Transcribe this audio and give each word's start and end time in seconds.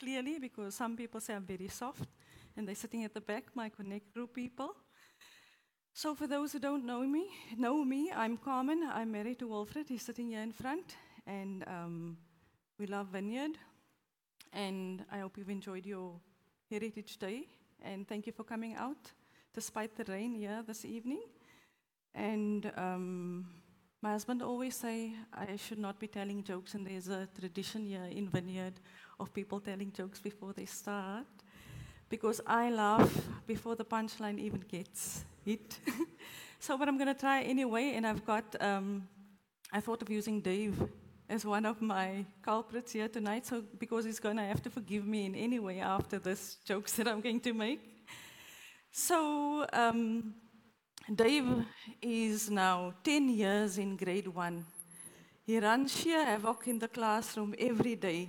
clearly 0.00 0.38
because 0.38 0.74
some 0.74 0.96
people 0.96 1.20
say 1.20 1.34
I'm 1.34 1.44
very 1.44 1.68
soft, 1.68 2.08
and 2.56 2.66
they're 2.66 2.74
sitting 2.74 3.04
at 3.04 3.12
the 3.12 3.20
back, 3.20 3.44
my 3.54 3.68
Connect 3.68 4.12
group 4.14 4.34
people. 4.34 4.74
So, 5.92 6.14
for 6.14 6.26
those 6.26 6.52
who 6.52 6.58
don't 6.58 6.86
know 6.86 7.02
me, 7.02 7.28
know 7.58 7.84
me, 7.84 8.10
I'm 8.14 8.38
Carmen. 8.38 8.88
I'm 8.90 9.12
married 9.12 9.38
to 9.40 9.48
Wilfred. 9.48 9.86
He's 9.88 10.02
sitting 10.02 10.30
here 10.30 10.40
in 10.40 10.52
front, 10.52 10.96
and 11.26 11.64
um, 11.66 12.16
we 12.78 12.86
love 12.86 13.08
Vineyard. 13.08 13.58
And 14.52 15.04
I 15.12 15.18
hope 15.18 15.36
you've 15.36 15.50
enjoyed 15.50 15.84
your 15.84 16.14
Heritage 16.70 17.18
Day, 17.18 17.46
and 17.82 18.08
thank 18.08 18.26
you 18.26 18.32
for 18.32 18.44
coming 18.44 18.74
out 18.76 19.12
despite 19.52 19.96
the 19.96 20.04
rain 20.10 20.34
here 20.34 20.64
this 20.66 20.84
evening. 20.84 21.22
And 22.14 22.72
um, 22.76 23.46
my 24.02 24.12
husband 24.12 24.42
always 24.42 24.76
say 24.76 25.12
I 25.34 25.56
should 25.56 25.78
not 25.78 25.98
be 25.98 26.06
telling 26.06 26.42
jokes, 26.42 26.74
and 26.74 26.86
there's 26.86 27.08
a 27.08 27.28
tradition 27.38 27.84
here 27.84 28.08
in 28.10 28.28
Vineyard 28.28 28.80
of 29.18 29.32
people 29.32 29.60
telling 29.60 29.92
jokes 29.92 30.18
before 30.20 30.54
they 30.54 30.64
start, 30.64 31.26
because 32.08 32.40
I 32.46 32.70
laugh 32.70 33.12
before 33.46 33.76
the 33.76 33.84
punchline 33.84 34.38
even 34.38 34.60
gets 34.60 35.24
hit. 35.44 35.78
so, 36.60 36.78
but 36.78 36.88
I'm 36.88 36.96
going 36.96 37.14
to 37.14 37.20
try 37.20 37.42
anyway, 37.42 37.92
and 37.94 38.06
I've 38.06 38.24
got. 38.24 38.44
Um, 38.60 39.06
I 39.72 39.80
thought 39.80 40.02
of 40.02 40.10
using 40.10 40.40
Dave 40.40 40.82
as 41.28 41.44
one 41.44 41.64
of 41.64 41.80
my 41.80 42.24
culprits 42.42 42.92
here 42.92 43.06
tonight, 43.06 43.46
so 43.46 43.62
because 43.78 44.04
he's 44.04 44.18
going 44.18 44.36
to 44.38 44.42
have 44.42 44.62
to 44.62 44.70
forgive 44.70 45.06
me 45.06 45.26
in 45.26 45.34
any 45.34 45.60
way 45.60 45.78
after 45.78 46.18
this 46.18 46.56
jokes 46.64 46.92
that 46.94 47.06
I'm 47.06 47.20
going 47.20 47.40
to 47.40 47.52
make. 47.52 47.80
So. 48.90 49.66
Um, 49.74 50.34
Dave 51.08 51.64
is 52.02 52.50
now 52.50 52.92
10 53.02 53.30
years 53.30 53.78
in 53.78 53.96
grade 53.96 54.28
one. 54.28 54.64
He 55.44 55.58
runs 55.58 55.96
sheer 55.96 56.24
havoc 56.24 56.68
in 56.68 56.78
the 56.78 56.88
classroom 56.88 57.54
every 57.58 57.96
day, 57.96 58.28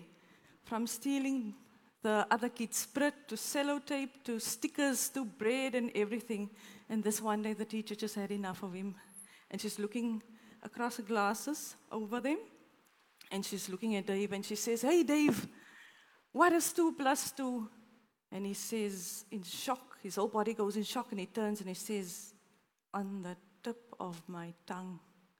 from 0.63 0.87
stealing 0.87 1.53
the 2.01 2.25
other 2.31 2.49
kids' 2.49 2.77
spread 2.77 3.13
to 3.27 3.35
sellotape 3.35 4.23
to 4.23 4.39
stickers 4.39 5.09
to 5.09 5.25
bread 5.25 5.75
and 5.75 5.91
everything. 5.93 6.49
And 6.89 7.03
this 7.03 7.21
one 7.21 7.43
day, 7.43 7.53
the 7.53 7.65
teacher 7.65 7.95
just 7.95 8.15
had 8.15 8.31
enough 8.31 8.63
of 8.63 8.73
him. 8.73 8.95
And 9.51 9.61
she's 9.61 9.77
looking 9.77 10.23
across 10.63 10.95
the 10.95 11.03
glasses 11.03 11.75
over 11.91 12.19
them. 12.19 12.39
And 13.31 13.45
she's 13.45 13.69
looking 13.69 13.95
at 13.95 14.07
Dave 14.07 14.31
and 14.33 14.45
she 14.45 14.55
says, 14.55 14.81
Hey, 14.81 15.03
Dave, 15.03 15.47
what 16.31 16.53
is 16.53 16.73
two 16.73 16.93
plus 16.93 17.31
two? 17.31 17.69
And 18.31 18.45
he 18.45 18.53
says, 18.53 19.25
in 19.29 19.43
shock, 19.43 19.97
his 20.01 20.15
whole 20.15 20.29
body 20.29 20.53
goes 20.53 20.77
in 20.77 20.83
shock 20.83 21.07
and 21.11 21.19
he 21.19 21.25
turns 21.25 21.59
and 21.59 21.69
he 21.69 21.75
says, 21.75 22.33
on 22.93 23.21
the 23.21 23.35
tip 23.63 23.95
of 23.99 24.21
my 24.27 24.53
tongue. 24.65 24.99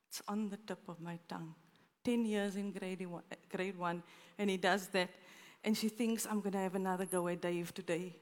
It's 0.10 0.22
on 0.28 0.50
the 0.50 0.58
tip 0.58 0.88
of 0.88 1.00
my 1.00 1.20
tongue. 1.28 1.56
10 2.04 2.26
years 2.26 2.56
in 2.56 2.72
grade 2.72 3.06
one, 3.08 3.24
grade 3.50 3.78
one, 3.78 4.04
and 4.38 4.50
he 4.50 4.58
does 4.58 4.88
that. 4.88 5.10
And 5.64 5.78
she 5.78 5.90
thinks, 5.90 6.26
I'm 6.26 6.40
going 6.40 6.54
to 6.54 6.60
have 6.60 6.76
another 6.76 7.06
go 7.06 7.28
at 7.28 7.42
Dave 7.42 7.74
today. 7.74 8.16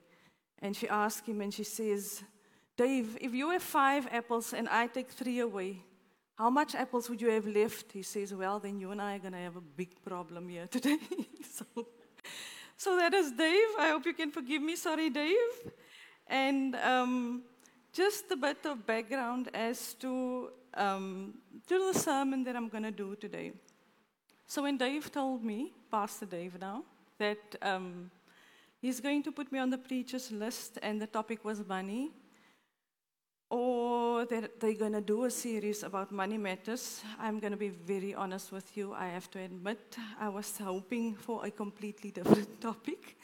And 0.60 0.76
she 0.76 0.90
asks 0.90 1.26
him, 1.28 1.40
and 1.42 1.54
she 1.54 1.64
says, 1.64 2.22
Dave, 2.76 3.18
if 3.22 3.34
you 3.34 3.50
have 3.50 3.64
five 3.64 4.08
apples 4.12 4.54
and 4.54 4.68
I 4.68 4.88
take 4.88 5.10
three 5.10 5.40
away, 5.40 5.82
how 6.36 6.50
much 6.50 6.76
apples 6.76 7.10
would 7.10 7.22
you 7.22 7.30
have 7.30 7.46
left? 7.46 7.92
He 7.92 8.02
says, 8.02 8.34
Well, 8.34 8.60
then 8.60 8.80
you 8.80 8.92
and 8.92 9.02
I 9.02 9.16
are 9.16 9.20
going 9.20 9.34
to 9.34 9.40
have 9.40 9.58
a 9.58 9.62
big 9.62 10.02
problem 10.04 10.48
here 10.48 10.68
today. 10.68 10.98
so, 11.52 11.88
so 12.78 12.96
that 12.96 13.14
is 13.14 13.32
Dave. 13.34 13.68
I 13.78 13.90
hope 13.90 14.06
you 14.06 14.14
can 14.14 14.32
forgive 14.32 14.62
me. 14.62 14.78
Sorry, 14.78 15.10
Dave. 15.10 15.36
And 16.28 16.76
um, 16.78 17.44
just 17.94 18.32
a 18.32 18.36
bit 18.36 18.66
of 18.66 18.86
background 18.86 19.50
as 19.54 19.94
to, 19.96 20.50
um, 20.74 21.34
to 21.68 21.92
the 21.92 22.00
sermon 22.00 22.44
that 22.44 22.56
I'm 22.56 22.70
going 22.70 22.84
to 22.84 22.92
do 22.92 23.16
today. 23.16 23.54
So 24.48 24.64
when 24.64 24.78
Dave 24.78 25.12
told 25.12 25.44
me, 25.44 25.74
Pastor 25.92 26.26
Dave 26.26 26.60
now, 26.60 26.84
that 27.18 27.56
um, 27.62 28.10
he's 28.82 29.00
going 29.00 29.24
to 29.24 29.32
put 29.32 29.52
me 29.52 29.60
on 29.60 29.70
the 29.70 29.78
preacher's 29.78 30.32
list 30.32 30.80
and 30.82 31.02
the 31.02 31.08
topic 31.08 31.44
was 31.46 31.66
money, 31.68 32.12
or 33.50 34.26
that 34.26 34.60
they're 34.60 34.74
going 34.74 34.94
to 34.94 35.02
do 35.02 35.26
a 35.26 35.32
series 35.32 35.84
about 35.84 36.12
money 36.12 36.38
matters, 36.38 37.02
I'm 37.20 37.40
going 37.40 37.52
to 37.52 37.58
be 37.58 37.70
very 37.70 38.14
honest 38.14 38.52
with 38.52 38.78
you. 38.78 38.94
I 38.94 39.08
have 39.08 39.30
to 39.32 39.40
admit, 39.40 39.98
I 40.20 40.30
was 40.30 40.58
hoping 40.58 41.16
for 41.16 41.46
a 41.46 41.52
completely 41.52 42.12
different 42.20 42.62
topic. 42.62 43.18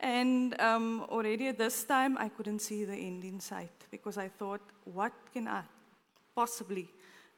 And 0.00 0.60
um, 0.60 1.06
already 1.08 1.48
at 1.48 1.58
this 1.58 1.84
time, 1.84 2.18
I 2.18 2.28
couldn't 2.28 2.60
see 2.60 2.84
the 2.84 2.96
end 2.96 3.24
in 3.24 3.40
sight 3.40 3.72
because 3.90 4.18
I 4.18 4.28
thought, 4.28 4.60
what 4.84 5.12
can 5.32 5.48
I 5.48 5.62
possibly 6.34 6.88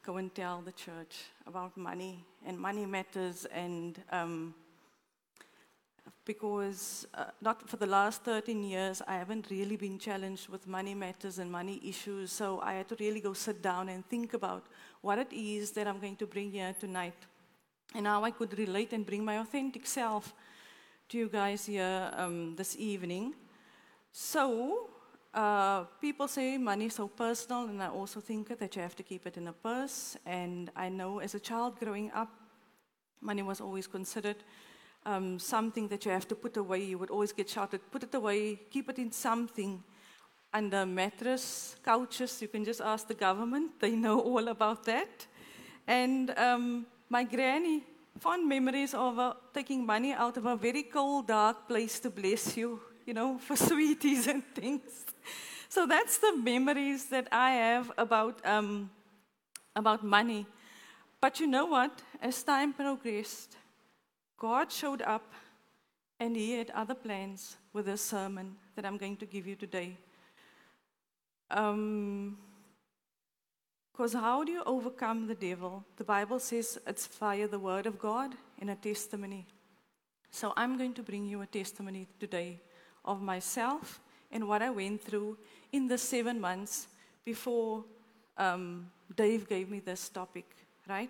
go 0.03 0.17
and 0.17 0.33
tell 0.33 0.61
the 0.61 0.71
church 0.71 1.25
about 1.45 1.77
money 1.77 2.25
and 2.45 2.57
money 2.59 2.85
matters? 2.85 3.45
And 3.45 4.01
um, 4.11 4.55
because 6.25 7.07
uh, 7.13 7.25
not 7.41 7.69
for 7.69 7.77
the 7.77 7.85
last 7.85 8.23
13 8.23 8.63
years, 8.63 9.01
I 9.07 9.15
haven't 9.15 9.47
really 9.49 9.77
been 9.77 9.97
challenged 9.97 10.49
with 10.49 10.67
money 10.67 10.93
matters 10.93 11.39
and 11.39 11.49
money 11.49 11.79
issues. 11.83 12.31
So 12.31 12.59
I 12.61 12.73
had 12.73 12.89
to 12.89 12.95
really 12.99 13.21
go 13.21 13.33
sit 13.33 13.61
down 13.61 13.89
and 13.89 14.05
think 14.07 14.33
about 14.33 14.65
what 15.01 15.19
it 15.19 15.31
is 15.31 15.71
that 15.71 15.87
I'm 15.87 15.99
going 15.99 16.17
to 16.17 16.27
bring 16.27 16.51
here 16.51 16.75
tonight 16.79 17.15
and 17.95 18.05
how 18.05 18.23
I 18.23 18.31
could 18.31 18.57
relate 18.59 18.91
and 18.93 19.05
bring 19.05 19.23
my 19.23 19.39
authentic 19.39 19.87
self 19.87 20.33
to 21.09 21.17
you 21.17 21.29
guys 21.29 21.65
here 21.65 22.11
um, 22.17 22.53
this 22.57 22.75
evening. 22.77 23.33
So, 24.11 24.89
uh, 25.33 25.83
people 26.01 26.27
say 26.27 26.57
money 26.57 26.87
is 26.87 26.95
so 26.95 27.07
personal, 27.07 27.69
and 27.69 27.81
I 27.81 27.87
also 27.87 28.19
think 28.19 28.59
that 28.59 28.75
you 28.75 28.81
have 28.81 28.95
to 28.97 29.03
keep 29.03 29.25
it 29.25 29.37
in 29.37 29.47
a 29.47 29.53
purse. 29.53 30.17
And 30.25 30.69
I 30.75 30.89
know 30.89 31.19
as 31.19 31.33
a 31.33 31.39
child 31.39 31.79
growing 31.79 32.11
up, 32.11 32.27
money 33.21 33.41
was 33.41 33.61
always 33.61 33.87
considered 33.87 34.35
um, 35.05 35.39
something 35.39 35.87
that 35.87 36.03
you 36.03 36.11
have 36.11 36.27
to 36.27 36.35
put 36.35 36.57
away. 36.57 36.83
You 36.83 36.97
would 36.97 37.09
always 37.09 37.31
get 37.31 37.49
shouted, 37.49 37.79
put 37.89 38.03
it 38.03 38.13
away, 38.13 38.59
keep 38.69 38.89
it 38.89 38.99
in 38.99 39.11
something. 39.13 39.81
Under 40.53 40.85
mattress, 40.85 41.77
couches, 41.85 42.41
you 42.41 42.49
can 42.49 42.65
just 42.65 42.81
ask 42.81 43.07
the 43.07 43.13
government, 43.13 43.79
they 43.79 43.91
know 43.91 44.19
all 44.19 44.49
about 44.49 44.83
that. 44.85 45.25
And 45.87 46.37
um, 46.37 46.85
my 47.09 47.23
granny 47.23 47.83
fond 48.19 48.47
memories 48.47 48.93
of 48.93 49.19
uh, 49.19 49.33
taking 49.53 49.85
money 49.85 50.13
out 50.13 50.37
of 50.37 50.45
a 50.45 50.55
very 50.55 50.83
cold, 50.83 51.27
dark 51.27 51.67
place 51.67 51.99
to 51.99 52.09
bless 52.09 52.57
you, 52.57 52.79
you 53.05 53.13
know, 53.13 53.37
for 53.45 53.55
sweeties 53.55 54.27
and 54.27 54.43
things. 54.53 55.05
So 55.69 55.85
that's 55.85 56.17
the 56.17 56.35
memories 56.35 57.05
that 57.05 57.27
I 57.31 57.51
have 57.51 57.91
about, 57.97 58.45
um, 58.45 58.89
about 59.75 60.03
money. 60.03 60.45
But 61.19 61.39
you 61.39 61.47
know 61.47 61.65
what? 61.65 62.01
As 62.21 62.41
time 62.43 62.73
progressed, 62.73 63.57
God 64.37 64.71
showed 64.71 65.01
up 65.01 65.33
and 66.19 66.35
He 66.35 66.57
had 66.57 66.71
other 66.71 66.95
plans 66.95 67.57
with 67.73 67.85
this 67.85 68.01
sermon 68.01 68.55
that 68.75 68.85
I'm 68.85 68.97
going 68.97 69.17
to 69.17 69.25
give 69.25 69.45
you 69.45 69.55
today. 69.55 69.97
Um, 71.51 72.37
because 73.97 74.13
how 74.13 74.43
do 74.43 74.51
you 74.51 74.61
overcome 74.67 75.25
the 75.25 75.33
devil? 75.33 75.83
The 75.95 76.03
Bible 76.03 76.37
says 76.39 76.77
it's 76.85 77.07
via 77.07 77.47
the 77.47 77.57
word 77.57 77.87
of 77.87 77.97
God 77.97 78.35
in 78.59 78.69
a 78.69 78.75
testimony. 78.75 79.47
So 80.29 80.53
I'm 80.55 80.77
going 80.77 80.93
to 80.93 81.01
bring 81.01 81.25
you 81.25 81.41
a 81.41 81.47
testimony 81.47 82.07
today 82.19 82.61
of 83.03 83.23
myself 83.23 83.99
and 84.31 84.47
what 84.47 84.61
I 84.61 84.69
went 84.69 85.01
through 85.01 85.39
in 85.71 85.87
the 85.87 85.97
seven 85.97 86.39
months 86.39 86.89
before 87.25 87.85
um, 88.37 88.85
Dave 89.15 89.49
gave 89.49 89.67
me 89.67 89.79
this 89.79 90.09
topic, 90.09 90.45
right? 90.87 91.09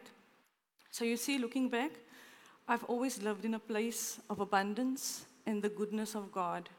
So 0.90 1.04
you 1.04 1.18
see, 1.18 1.38
looking 1.40 1.68
back, 1.68 1.92
I've 2.70 2.86
always 2.86 3.22
lived 3.22 3.44
in 3.44 3.56
a 3.56 3.60
place 3.60 4.18
of 4.30 4.40
abundance 4.40 5.26
and 5.46 5.62
the 5.62 5.68
goodness 5.68 6.16
of 6.16 6.32
God. 6.32 6.70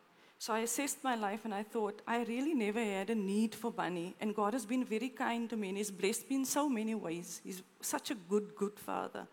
So 0.41 0.55
I 0.55 0.61
assessed 0.61 1.03
my 1.03 1.17
life 1.17 1.41
and 1.45 1.53
I 1.53 1.65
thought, 1.65 2.01
I 2.07 2.23
really 2.23 2.55
never 2.55 2.83
had 2.83 3.11
a 3.11 3.15
need 3.15 3.57
for 3.57 3.73
money. 3.77 4.15
And 4.21 4.35
God 4.35 4.53
has 4.53 4.65
been 4.65 4.85
very 4.85 5.09
kind 5.09 5.51
to 5.51 5.57
me 5.57 5.71
and 5.71 5.79
He's 5.79 5.91
blessed 5.91 6.31
me 6.31 6.37
in 6.37 6.45
so 6.45 6.69
many 6.69 6.95
ways. 6.95 7.41
He's 7.45 7.63
such 7.81 8.13
a 8.13 8.15
good, 8.15 8.55
good 8.55 8.79
Father. 8.79 9.27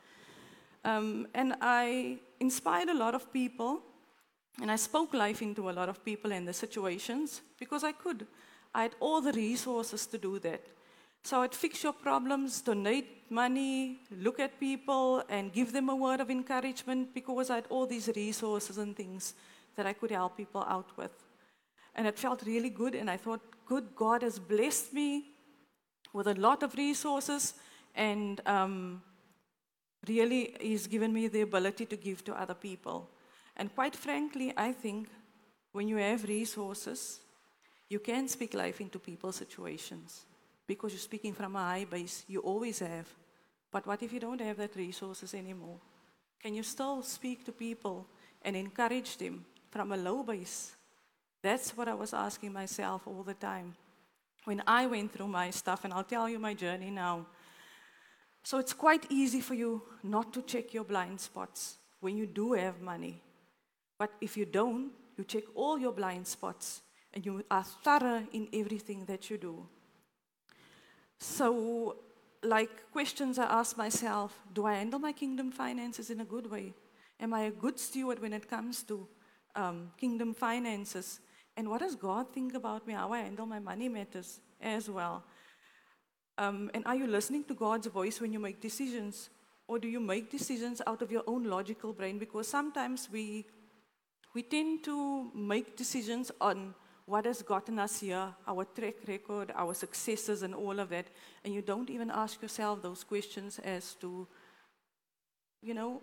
Um, 0.84 1.28
and 1.36 1.56
I 1.62 2.18
inspired 2.40 2.90
a 2.90 2.94
lot 2.94 3.14
of 3.14 3.32
people 3.32 3.82
and 4.62 4.72
I 4.72 4.78
spoke 4.78 5.14
life 5.14 5.42
into 5.42 5.70
a 5.70 5.74
lot 5.74 5.90
of 5.90 6.04
people 6.04 6.32
and 6.32 6.48
the 6.48 6.54
situations 6.54 7.42
because 7.60 7.84
I 7.84 7.92
could. 7.92 8.26
I 8.74 8.84
had 8.84 8.96
all 9.00 9.22
the 9.22 9.34
resources 9.34 10.08
to 10.08 10.18
do 10.18 10.40
that. 10.40 10.62
So 11.24 11.42
I'd 11.42 11.56
fix 11.56 11.84
your 11.84 11.94
problems, 11.94 12.62
donate 12.62 13.32
money, 13.32 14.00
look 14.12 14.40
at 14.40 14.60
people, 14.60 15.24
and 15.28 15.52
give 15.52 15.74
them 15.74 15.90
a 15.90 15.96
word 15.96 16.20
of 16.20 16.30
encouragement 16.30 17.14
because 17.14 17.50
I 17.50 17.56
had 17.56 17.66
all 17.70 17.88
these 17.88 18.10
resources 18.16 18.78
and 18.78 18.96
things 18.96 19.34
that 19.76 19.86
I 19.86 19.94
could 19.94 20.12
help 20.12 20.38
people 20.38 20.64
out 20.68 20.90
with. 20.98 21.12
And 21.96 22.08
it 22.08 22.20
felt 22.20 22.46
really 22.46 22.70
good, 22.70 22.96
and 22.96 23.10
I 23.10 23.18
thought, 23.18 23.42
good, 23.66 23.96
God 23.96 24.22
has 24.22 24.40
blessed 24.40 24.94
me 24.94 25.26
with 26.14 26.28
a 26.28 26.34
lot 26.34 26.64
of 26.64 26.76
resources, 26.76 27.54
and 27.94 28.42
um, 28.46 29.02
really, 30.08 30.56
He's 30.60 30.88
given 30.88 31.14
me 31.14 31.28
the 31.28 31.42
ability 31.42 31.86
to 31.88 31.96
give 31.96 32.24
to 32.26 32.40
other 32.40 32.54
people. 32.54 33.10
And 33.58 33.74
quite 33.74 33.96
frankly, 33.96 34.54
I 34.58 34.74
think 34.74 35.08
when 35.72 35.88
you 35.88 35.98
have 35.98 36.24
resources, 36.24 37.20
you 37.90 38.00
can 38.00 38.28
speak 38.28 38.54
life 38.54 38.82
into 38.82 39.00
people's 39.00 39.36
situations 39.36 40.26
because 40.68 40.92
you're 40.92 41.00
speaking 41.00 41.34
from 41.34 41.56
a 41.56 41.60
high 41.60 41.86
base. 41.86 42.26
You 42.28 42.40
always 42.40 42.80
have. 42.80 43.08
But 43.72 43.86
what 43.86 44.02
if 44.02 44.12
you 44.12 44.20
don't 44.20 44.42
have 44.42 44.58
that 44.58 44.76
resources 44.76 45.34
anymore? 45.34 45.80
Can 46.42 46.54
you 46.54 46.64
still 46.64 47.02
speak 47.04 47.46
to 47.46 47.52
people 47.52 48.08
and 48.42 48.56
encourage 48.56 49.18
them 49.18 49.46
from 49.76 49.92
a 49.92 49.98
low 49.98 50.24
base. 50.24 50.74
That's 51.44 51.76
what 51.76 51.90
I 51.90 51.94
was 51.96 52.14
asking 52.14 52.54
myself 52.54 53.02
all 53.06 53.24
the 53.24 53.34
time 53.34 53.76
when 54.46 54.64
I 54.66 54.86
went 54.86 55.12
through 55.12 55.28
my 55.28 55.50
stuff, 55.50 55.84
and 55.84 55.92
I'll 55.92 56.06
tell 56.16 56.30
you 56.30 56.40
my 56.40 56.54
journey 56.54 56.92
now. 56.92 57.26
So 58.42 58.58
it's 58.58 58.72
quite 58.72 59.06
easy 59.10 59.42
for 59.42 59.54
you 59.54 59.82
not 60.02 60.32
to 60.34 60.44
check 60.44 60.74
your 60.74 60.86
blind 60.86 61.20
spots 61.20 61.76
when 62.00 62.16
you 62.16 62.26
do 62.26 62.54
have 62.54 62.80
money. 62.80 63.22
But 64.00 64.12
if 64.22 64.38
you 64.38 64.46
don't, 64.46 64.92
you 65.18 65.26
check 65.26 65.44
all 65.56 65.78
your 65.78 65.92
blind 65.92 66.26
spots 66.26 66.82
and 67.14 67.26
you 67.26 67.44
are 67.52 67.66
thorough 67.84 68.24
in 68.32 68.48
everything 68.54 69.04
that 69.06 69.30
you 69.30 69.38
do. 69.38 69.68
So, 71.20 71.98
like 72.44 72.92
questions 72.94 73.40
I 73.40 73.46
ask 73.46 73.78
myself 73.78 74.40
do 74.54 74.68
I 74.68 74.76
handle 74.76 75.00
my 75.00 75.12
kingdom 75.12 75.52
finances 75.52 76.10
in 76.10 76.22
a 76.22 76.26
good 76.26 76.50
way? 76.50 76.74
Am 77.20 77.34
I 77.34 77.42
a 77.42 77.52
good 77.52 77.78
steward 77.78 78.22
when 78.22 78.32
it 78.32 78.48
comes 78.48 78.84
to 78.84 79.08
um, 79.56 79.92
kingdom 79.98 80.34
finances? 80.34 81.20
And 81.58 81.70
what 81.70 81.80
does 81.80 81.96
God 81.96 82.34
think 82.34 82.54
about 82.54 82.86
me, 82.86 82.94
how 82.94 83.14
I 83.14 83.20
handle 83.20 83.46
my 83.46 83.60
money 83.60 83.90
matters 83.90 84.40
as 84.62 84.90
well? 84.90 85.24
Um, 86.38 86.70
and 86.74 86.86
are 86.86 86.96
you 86.96 87.08
listening 87.08 87.46
to 87.46 87.54
God's 87.54 87.88
voice 87.88 88.20
when 88.20 88.34
you 88.34 88.40
make 88.40 88.60
decisions? 88.60 89.30
Or 89.68 89.80
do 89.80 89.88
you 89.88 90.00
make 90.00 90.30
decisions 90.30 90.82
out 90.86 91.02
of 91.02 91.12
your 91.12 91.24
own 91.26 91.46
logical 91.46 91.94
brain? 91.94 92.20
Because 92.20 92.48
sometimes 92.48 93.10
we, 93.12 93.46
we 94.34 94.44
tend 94.44 94.84
to 94.84 95.32
make 95.34 95.76
decisions 95.76 96.32
on 96.42 96.76
what 97.06 97.26
has 97.26 97.42
gotten 97.42 97.80
us 97.80 98.00
here, 98.00 98.34
our 98.48 98.66
track 98.66 98.96
record, 99.08 99.52
our 99.56 99.74
successes, 99.74 100.42
and 100.42 100.54
all 100.54 100.80
of 100.80 100.90
that. 100.90 101.06
And 101.44 101.54
you 101.54 101.62
don't 101.62 101.90
even 101.90 102.10
ask 102.10 102.42
yourself 102.42 102.82
those 102.82 103.04
questions 103.04 103.60
as 103.60 103.94
to, 103.96 104.28
you 105.62 105.74
know, 105.74 106.02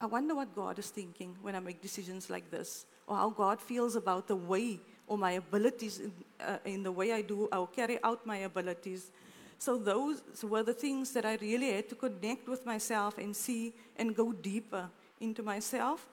I 0.00 0.06
wonder 0.06 0.34
what 0.34 0.54
God 0.54 0.78
is 0.78 0.90
thinking 0.90 1.36
when 1.42 1.54
I 1.54 1.60
make 1.60 1.80
decisions 1.80 2.28
like 2.28 2.50
this, 2.50 2.86
or 3.06 3.16
how 3.16 3.30
God 3.30 3.60
feels 3.60 3.96
about 3.96 4.28
the 4.28 4.36
way 4.36 4.80
or 5.06 5.18
my 5.18 5.32
abilities 5.32 6.00
in, 6.00 6.12
uh, 6.40 6.58
in 6.64 6.82
the 6.82 6.92
way 6.92 7.12
I 7.12 7.22
do, 7.22 7.48
I'll 7.52 7.66
carry 7.66 7.98
out 8.02 8.24
my 8.24 8.38
abilities. 8.38 9.10
So 9.58 9.76
those 9.76 10.22
were 10.42 10.62
the 10.62 10.74
things 10.74 11.12
that 11.12 11.24
I 11.24 11.36
really 11.36 11.72
had 11.72 11.88
to 11.90 11.94
connect 11.94 12.48
with 12.48 12.66
myself 12.66 13.18
and 13.18 13.34
see 13.34 13.74
and 13.96 14.14
go 14.14 14.32
deeper 14.32 14.88
into 15.20 15.42
myself. 15.42 16.06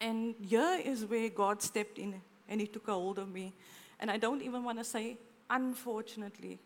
And 0.00 0.34
here 0.40 0.80
is 0.84 1.04
where 1.04 1.28
God 1.30 1.62
stepped 1.62 1.98
in 1.98 2.20
and 2.48 2.60
He 2.60 2.66
took 2.66 2.88
a 2.88 2.92
hold 2.92 3.18
of 3.18 3.28
me. 3.28 3.52
And 3.98 4.10
I 4.10 4.18
don't 4.18 4.42
even 4.42 4.64
want 4.64 4.78
to 4.78 4.84
say 4.84 5.16
unfortunately, 5.48 6.58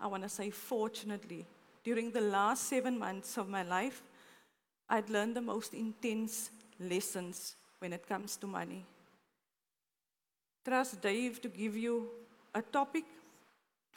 I 0.00 0.06
want 0.06 0.22
to 0.22 0.28
say 0.28 0.50
fortunately. 0.50 1.46
During 1.84 2.10
the 2.10 2.20
last 2.20 2.64
seven 2.64 2.98
months 2.98 3.38
of 3.38 3.48
my 3.48 3.62
life, 3.62 4.02
I'd 4.88 5.10
learned 5.10 5.36
the 5.36 5.40
most 5.40 5.74
intense 5.74 6.50
lessons 6.78 7.56
when 7.78 7.92
it 7.92 8.06
comes 8.06 8.36
to 8.36 8.46
money. 8.46 8.84
Trust 10.64 11.00
Dave 11.00 11.40
to 11.42 11.48
give 11.48 11.76
you 11.76 12.08
a 12.54 12.62
topic, 12.62 13.04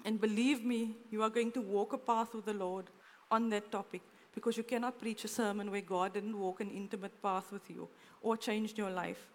and 0.05 0.19
believe 0.19 0.63
me, 0.63 0.95
you 1.09 1.21
are 1.23 1.29
going 1.29 1.51
to 1.51 1.61
walk 1.61 1.93
a 1.93 1.97
path 1.97 2.33
with 2.33 2.45
the 2.45 2.53
Lord 2.53 2.85
on 3.29 3.49
that 3.49 3.71
topic 3.71 4.01
because 4.33 4.57
you 4.57 4.63
cannot 4.63 4.99
preach 4.99 5.23
a 5.25 5.27
sermon 5.27 5.69
where 5.71 5.81
God 5.81 6.13
didn't 6.13 6.37
walk 6.37 6.61
an 6.61 6.69
intimate 6.69 7.21
path 7.21 7.51
with 7.51 7.69
you 7.69 7.87
or 8.21 8.37
changed 8.37 8.77
your 8.77 8.89
life. 8.89 9.27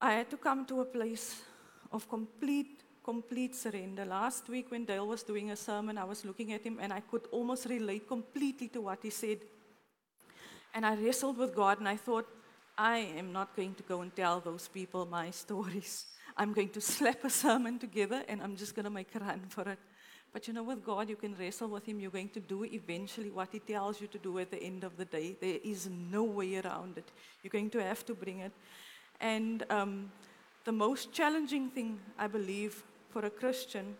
I 0.00 0.12
had 0.12 0.30
to 0.30 0.36
come 0.36 0.64
to 0.66 0.80
a 0.80 0.84
place 0.84 1.42
of 1.90 2.08
complete, 2.08 2.82
complete 3.02 3.54
surrender. 3.54 4.04
Last 4.04 4.48
week, 4.48 4.70
when 4.70 4.84
Dale 4.84 5.06
was 5.06 5.22
doing 5.22 5.50
a 5.50 5.56
sermon, 5.56 5.98
I 5.98 6.04
was 6.04 6.24
looking 6.24 6.52
at 6.52 6.62
him 6.62 6.78
and 6.80 6.92
I 6.92 7.00
could 7.00 7.26
almost 7.32 7.66
relate 7.66 8.06
completely 8.06 8.68
to 8.68 8.80
what 8.82 8.98
he 9.02 9.10
said. 9.10 9.38
And 10.74 10.84
I 10.84 10.94
wrestled 10.94 11.38
with 11.38 11.54
God 11.54 11.78
and 11.78 11.88
I 11.88 11.96
thought, 11.96 12.28
I 12.80 12.98
am 13.16 13.32
not 13.32 13.56
going 13.56 13.74
to 13.74 13.82
go 13.82 14.02
and 14.02 14.14
tell 14.14 14.38
those 14.38 14.68
people 14.68 15.04
my 15.04 15.30
stories. 15.44 16.06
I'm 16.36 16.52
going 16.52 16.68
to 16.70 16.80
slap 16.80 17.24
a 17.24 17.30
sermon 17.30 17.80
together 17.80 18.22
and 18.28 18.40
I'm 18.40 18.54
just 18.54 18.76
going 18.76 18.84
to 18.84 18.90
make 18.90 19.12
a 19.16 19.18
run 19.18 19.42
for 19.48 19.68
it. 19.68 19.78
But 20.32 20.46
you 20.46 20.54
know, 20.54 20.62
with 20.62 20.84
God, 20.84 21.08
you 21.08 21.16
can 21.16 21.34
wrestle 21.34 21.68
with 21.68 21.86
Him. 21.86 21.98
You're 21.98 22.12
going 22.12 22.28
to 22.28 22.40
do 22.40 22.64
eventually 22.64 23.30
what 23.30 23.48
He 23.50 23.58
tells 23.58 24.00
you 24.00 24.06
to 24.08 24.18
do 24.18 24.38
at 24.38 24.52
the 24.52 24.62
end 24.62 24.84
of 24.84 24.96
the 24.96 25.04
day. 25.04 25.34
There 25.40 25.58
is 25.64 25.88
no 25.88 26.22
way 26.22 26.56
around 26.56 26.98
it. 26.98 27.10
You're 27.42 27.50
going 27.50 27.70
to 27.70 27.82
have 27.82 28.06
to 28.06 28.14
bring 28.14 28.40
it. 28.40 28.52
And 29.20 29.64
um, 29.70 30.12
the 30.64 30.70
most 30.70 31.12
challenging 31.12 31.70
thing, 31.70 31.98
I 32.16 32.28
believe, 32.28 32.84
for 33.10 33.24
a 33.24 33.30
Christian 33.30 33.96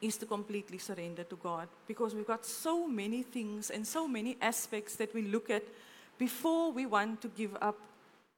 is 0.00 0.16
to 0.18 0.26
completely 0.26 0.78
surrender 0.78 1.24
to 1.24 1.36
God 1.36 1.68
because 1.88 2.14
we've 2.14 2.26
got 2.26 2.44
so 2.44 2.86
many 2.86 3.22
things 3.24 3.70
and 3.70 3.84
so 3.84 4.06
many 4.06 4.36
aspects 4.40 4.94
that 4.96 5.12
we 5.14 5.22
look 5.22 5.50
at 5.50 5.64
before 6.18 6.70
we 6.70 6.86
want 6.86 7.22
to 7.22 7.28
give 7.28 7.56
up 7.60 7.78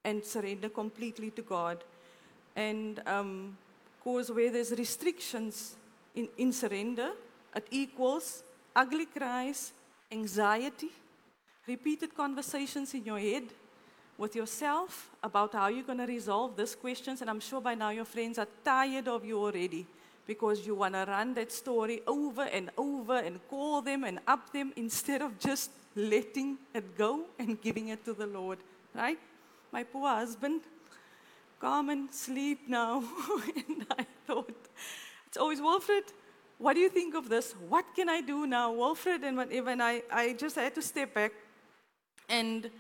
and 0.09 0.25
surrender 0.25 0.69
completely 0.69 1.31
to 1.39 1.43
God. 1.43 1.79
And 2.57 3.01
um, 3.07 3.57
because 3.99 4.31
where 4.31 4.51
there's 4.51 4.73
restrictions 4.73 5.77
in, 6.15 6.29
in 6.39 6.53
surrender, 6.53 7.11
it 7.55 7.67
equals 7.71 8.43
ugly 8.75 9.07
cries, 9.07 9.73
anxiety, 10.11 10.91
repeated 11.67 12.17
conversations 12.17 12.95
in 12.95 13.05
your 13.05 13.19
head, 13.19 13.45
with 14.17 14.35
yourself 14.35 15.11
about 15.23 15.53
how 15.53 15.69
you're 15.69 15.85
going 15.85 15.99
to 15.99 16.07
resolve 16.07 16.57
these 16.57 16.75
questions. 16.75 17.21
And 17.21 17.31
I'm 17.31 17.41
sure 17.41 17.61
by 17.61 17.75
now 17.75 17.91
your 17.91 18.05
friends 18.05 18.39
are 18.39 18.49
tired 18.65 19.07
of 19.07 19.25
you 19.25 19.39
already 19.39 19.87
because 20.27 20.67
you 20.67 20.75
want 20.75 20.95
to 20.95 21.05
run 21.07 21.35
that 21.35 21.53
story 21.53 22.01
over 22.07 22.43
and 22.43 22.71
over 22.77 23.19
and 23.19 23.39
call 23.49 23.81
them 23.81 24.05
and 24.05 24.19
up 24.27 24.53
them 24.53 24.73
instead 24.77 25.23
of 25.23 25.39
just 25.39 25.71
letting 25.95 26.59
it 26.75 26.99
go 26.99 27.25
and 27.39 27.61
giving 27.63 27.89
it 27.89 28.05
to 28.05 28.13
the 28.13 28.27
Lord, 28.27 28.59
right? 28.95 29.19
My 29.73 29.85
poor 29.85 30.09
husband, 30.09 30.63
come 31.61 31.91
and 31.91 32.13
sleep 32.13 32.61
now. 32.69 33.05
and 33.57 33.87
I 33.99 34.07
thought, 34.27 34.69
it's 35.27 35.37
always, 35.37 35.61
Wilfred, 35.61 36.05
what 36.59 36.75
do 36.75 36.81
you 36.81 36.89
think 36.89 37.15
of 37.15 37.29
this? 37.29 37.55
What 37.69 37.85
can 37.95 38.09
I 38.09 38.21
do 38.21 38.47
now? 38.47 38.73
Wilfred, 38.73 39.23
and 39.23 39.37
when 39.37 39.81
I, 39.81 40.03
I 40.11 40.33
just 40.33 40.57
had 40.57 40.75
to 40.75 40.83
step 40.83 41.15
back 41.15 41.33
and 42.29 42.71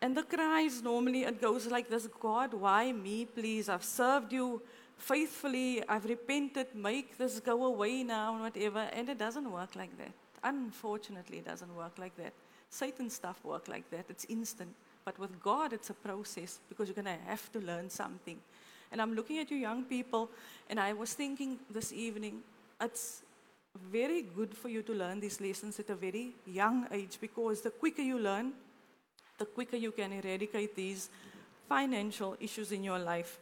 and 0.00 0.14
the 0.14 0.22
cries 0.22 0.82
normally 0.82 1.22
it 1.22 1.40
goes 1.40 1.66
like 1.66 1.88
this 1.88 2.06
God, 2.20 2.52
why 2.52 2.92
me, 2.92 3.24
please? 3.24 3.70
I've 3.70 3.84
served 3.84 4.32
you 4.32 4.60
faithfully, 4.98 5.82
I've 5.88 6.04
repented, 6.04 6.74
make 6.74 7.16
this 7.16 7.40
go 7.40 7.64
away 7.64 8.02
now, 8.02 8.34
and 8.34 8.42
whatever. 8.42 8.80
And 8.92 9.08
it 9.08 9.18
doesn't 9.18 9.50
work 9.50 9.74
like 9.74 9.96
that. 9.98 10.12
Unfortunately, 10.42 11.38
it 11.38 11.46
doesn't 11.46 11.74
work 11.74 11.98
like 11.98 12.16
that. 12.16 12.34
Satan 12.68 13.08
stuff 13.08 13.42
work 13.44 13.66
like 13.66 13.90
that. 13.90 14.04
It's 14.10 14.26
instant. 14.28 14.74
But 15.04 15.18
with 15.18 15.42
God, 15.42 15.72
it's 15.72 15.90
a 15.90 15.94
process 15.94 16.58
because 16.68 16.88
you're 16.88 16.94
going 16.94 17.18
to 17.18 17.24
have 17.26 17.52
to 17.52 17.60
learn 17.60 17.90
something. 17.90 18.38
And 18.90 19.02
I'm 19.02 19.14
looking 19.14 19.38
at 19.38 19.50
you 19.50 19.56
young 19.56 19.84
people, 19.84 20.30
and 20.70 20.80
I 20.80 20.92
was 20.92 21.12
thinking 21.14 21.58
this 21.70 21.92
evening, 21.92 22.42
it's 22.80 23.22
very 23.90 24.22
good 24.22 24.56
for 24.56 24.68
you 24.68 24.82
to 24.82 24.92
learn 24.92 25.20
these 25.20 25.40
lessons 25.40 25.78
at 25.80 25.90
a 25.90 25.94
very 25.94 26.32
young 26.46 26.86
age 26.92 27.18
because 27.20 27.60
the 27.60 27.70
quicker 27.70 28.02
you 28.02 28.18
learn, 28.18 28.52
the 29.38 29.44
quicker 29.44 29.76
you 29.76 29.90
can 29.90 30.12
eradicate 30.12 30.76
these 30.76 31.08
financial 31.68 32.36
issues 32.40 32.72
in 32.72 32.84
your 32.84 32.98
life. 32.98 33.38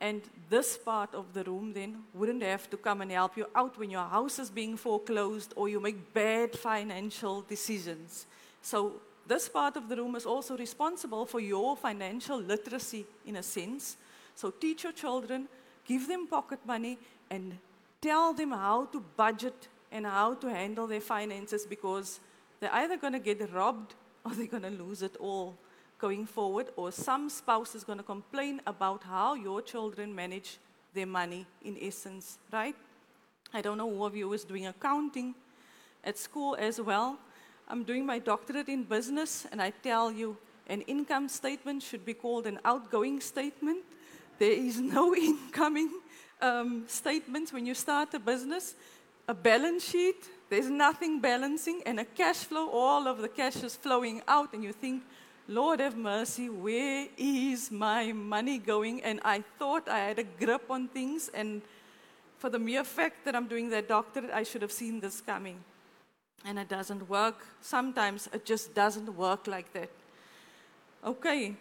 And 0.00 0.22
this 0.50 0.76
part 0.76 1.14
of 1.14 1.32
the 1.32 1.44
room 1.44 1.72
then 1.72 2.02
wouldn't 2.12 2.42
have 2.42 2.68
to 2.70 2.76
come 2.76 3.00
and 3.00 3.10
help 3.10 3.36
you 3.36 3.46
out 3.54 3.78
when 3.78 3.90
your 3.90 4.04
house 4.04 4.38
is 4.38 4.50
being 4.50 4.76
foreclosed 4.76 5.54
or 5.56 5.68
you 5.68 5.80
make 5.80 6.12
bad 6.12 6.54
financial 6.54 7.42
decisions. 7.42 8.26
So, 8.60 9.00
this 9.26 9.48
part 9.48 9.76
of 9.76 9.88
the 9.88 9.96
room 9.96 10.14
is 10.16 10.26
also 10.26 10.56
responsible 10.56 11.26
for 11.26 11.40
your 11.40 11.76
financial 11.76 12.38
literacy 12.38 13.04
in 13.26 13.36
a 13.36 13.42
sense. 13.42 13.96
So, 14.34 14.50
teach 14.50 14.84
your 14.84 14.92
children, 14.92 15.48
give 15.86 16.06
them 16.08 16.26
pocket 16.26 16.60
money, 16.66 16.98
and 17.30 17.58
tell 18.00 18.32
them 18.32 18.52
how 18.52 18.86
to 18.86 19.00
budget 19.16 19.68
and 19.90 20.06
how 20.06 20.34
to 20.34 20.48
handle 20.48 20.86
their 20.86 21.00
finances 21.00 21.66
because 21.66 22.20
they're 22.60 22.74
either 22.74 22.96
going 22.96 23.12
to 23.12 23.18
get 23.18 23.52
robbed 23.52 23.94
or 24.24 24.32
they're 24.32 24.46
going 24.46 24.62
to 24.62 24.70
lose 24.70 25.02
it 25.02 25.16
all 25.18 25.54
going 25.98 26.26
forward, 26.26 26.66
or 26.76 26.92
some 26.92 27.30
spouse 27.30 27.74
is 27.74 27.82
going 27.82 27.98
to 27.98 28.04
complain 28.04 28.60
about 28.66 29.02
how 29.02 29.34
your 29.34 29.62
children 29.62 30.14
manage 30.14 30.58
their 30.92 31.06
money, 31.06 31.46
in 31.64 31.76
essence, 31.80 32.38
right? 32.52 32.76
I 33.54 33.62
don't 33.62 33.78
know 33.78 33.88
who 33.88 34.04
of 34.04 34.14
you 34.14 34.30
is 34.32 34.44
doing 34.44 34.66
accounting 34.66 35.34
at 36.04 36.18
school 36.18 36.56
as 36.58 36.80
well. 36.80 37.18
I'm 37.68 37.84
doing 37.84 38.06
my 38.06 38.18
doctorate 38.18 38.68
in 38.68 38.84
business, 38.84 39.46
and 39.50 39.60
I 39.60 39.70
tell 39.70 40.12
you, 40.12 40.36
an 40.68 40.82
income 40.82 41.28
statement 41.28 41.82
should 41.82 42.04
be 42.04 42.14
called 42.14 42.46
an 42.46 42.58
outgoing 42.64 43.20
statement. 43.20 43.84
There 44.38 44.52
is 44.52 44.80
no 44.80 45.14
incoming 45.28 45.90
um, 46.40 46.84
statements 46.86 47.52
when 47.52 47.66
you 47.66 47.74
start 47.74 48.14
a 48.14 48.18
business. 48.18 48.74
A 49.28 49.34
balance 49.34 49.84
sheet 49.84 50.28
there's 50.48 50.70
nothing 50.70 51.20
balancing, 51.20 51.82
and 51.84 51.98
a 51.98 52.04
cash 52.04 52.36
flow, 52.36 52.70
all 52.70 53.08
of 53.08 53.18
the 53.18 53.28
cash 53.28 53.62
is 53.64 53.74
flowing 53.74 54.22
out, 54.28 54.54
and 54.54 54.62
you 54.62 54.72
think, 54.72 55.02
Lord 55.48 55.80
have 55.80 55.96
mercy, 55.96 56.48
where 56.48 57.08
is 57.16 57.70
my 57.70 58.12
money 58.12 58.58
going? 58.58 59.02
And 59.02 59.20
I 59.24 59.42
thought 59.58 59.88
I 59.88 59.98
had 59.98 60.18
a 60.20 60.24
grip 60.24 60.70
on 60.70 60.88
things, 60.88 61.30
and 61.34 61.62
for 62.38 62.48
the 62.48 62.60
mere 62.60 62.84
fact 62.84 63.24
that 63.24 63.34
I'm 63.34 63.48
doing 63.48 63.70
that 63.70 63.88
doctorate, 63.88 64.30
I 64.30 64.44
should 64.44 64.62
have 64.62 64.72
seen 64.72 65.00
this 65.00 65.20
coming. 65.20 65.58
And 66.44 66.58
it 66.58 66.68
doesn't 66.68 67.08
work. 67.08 67.46
Sometimes 67.60 68.28
it 68.32 68.44
just 68.44 68.74
doesn't 68.74 69.14
work 69.16 69.46
like 69.46 69.72
that. 69.72 69.90
Okay, 71.04 71.56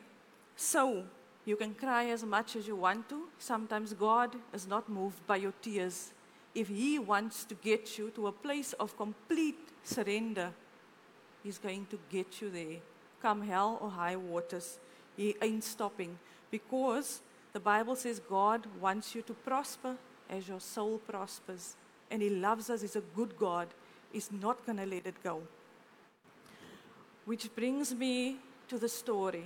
So, 0.56 1.04
you 1.46 1.56
can 1.56 1.76
cry 1.76 2.06
as 2.06 2.24
much 2.24 2.56
as 2.56 2.68
you 2.68 2.76
want 2.76 3.08
to. 3.10 3.28
Sometimes 3.38 3.94
God 3.94 4.36
is 4.54 4.68
not 4.68 4.90
moved 4.90 5.26
by 5.28 5.36
your 5.38 5.54
tears. 5.62 6.12
If 6.56 6.70
He 6.70 6.98
wants 6.98 7.44
to 7.46 7.56
get 7.56 7.98
you 7.98 8.10
to 8.12 8.28
a 8.28 8.32
place 8.32 8.74
of 8.74 8.98
complete 8.98 9.60
surrender, 9.84 10.52
He's 11.44 11.60
going 11.60 11.86
to 11.88 12.00
get 12.10 12.42
you 12.42 12.50
there. 12.50 12.78
Come 13.22 13.42
hell 13.44 13.78
or 13.82 13.90
high 13.90 14.16
waters, 14.16 14.80
He 15.16 15.36
ain't 15.42 15.64
stopping. 15.64 16.18
Because 16.50 17.22
the 17.54 17.60
Bible 17.60 17.96
says 17.96 18.20
God 18.20 18.66
wants 18.80 19.14
you 19.14 19.22
to 19.24 19.34
prosper 19.34 19.96
as 20.30 20.48
your 20.48 20.60
soul 20.60 20.98
prospers. 20.98 21.76
And 22.10 22.22
He 22.22 22.30
loves 22.30 22.70
us, 22.70 22.82
He's 22.82 22.96
a 22.96 23.02
good 23.16 23.38
God. 23.38 23.68
He's 24.16 24.32
not 24.32 24.66
going 24.66 24.78
to 24.78 24.86
let 24.86 25.06
it 25.06 25.22
go. 25.22 25.42
Which 27.26 27.54
brings 27.54 27.94
me 27.94 28.38
to 28.70 28.80
the 28.80 28.88
story. 28.88 29.44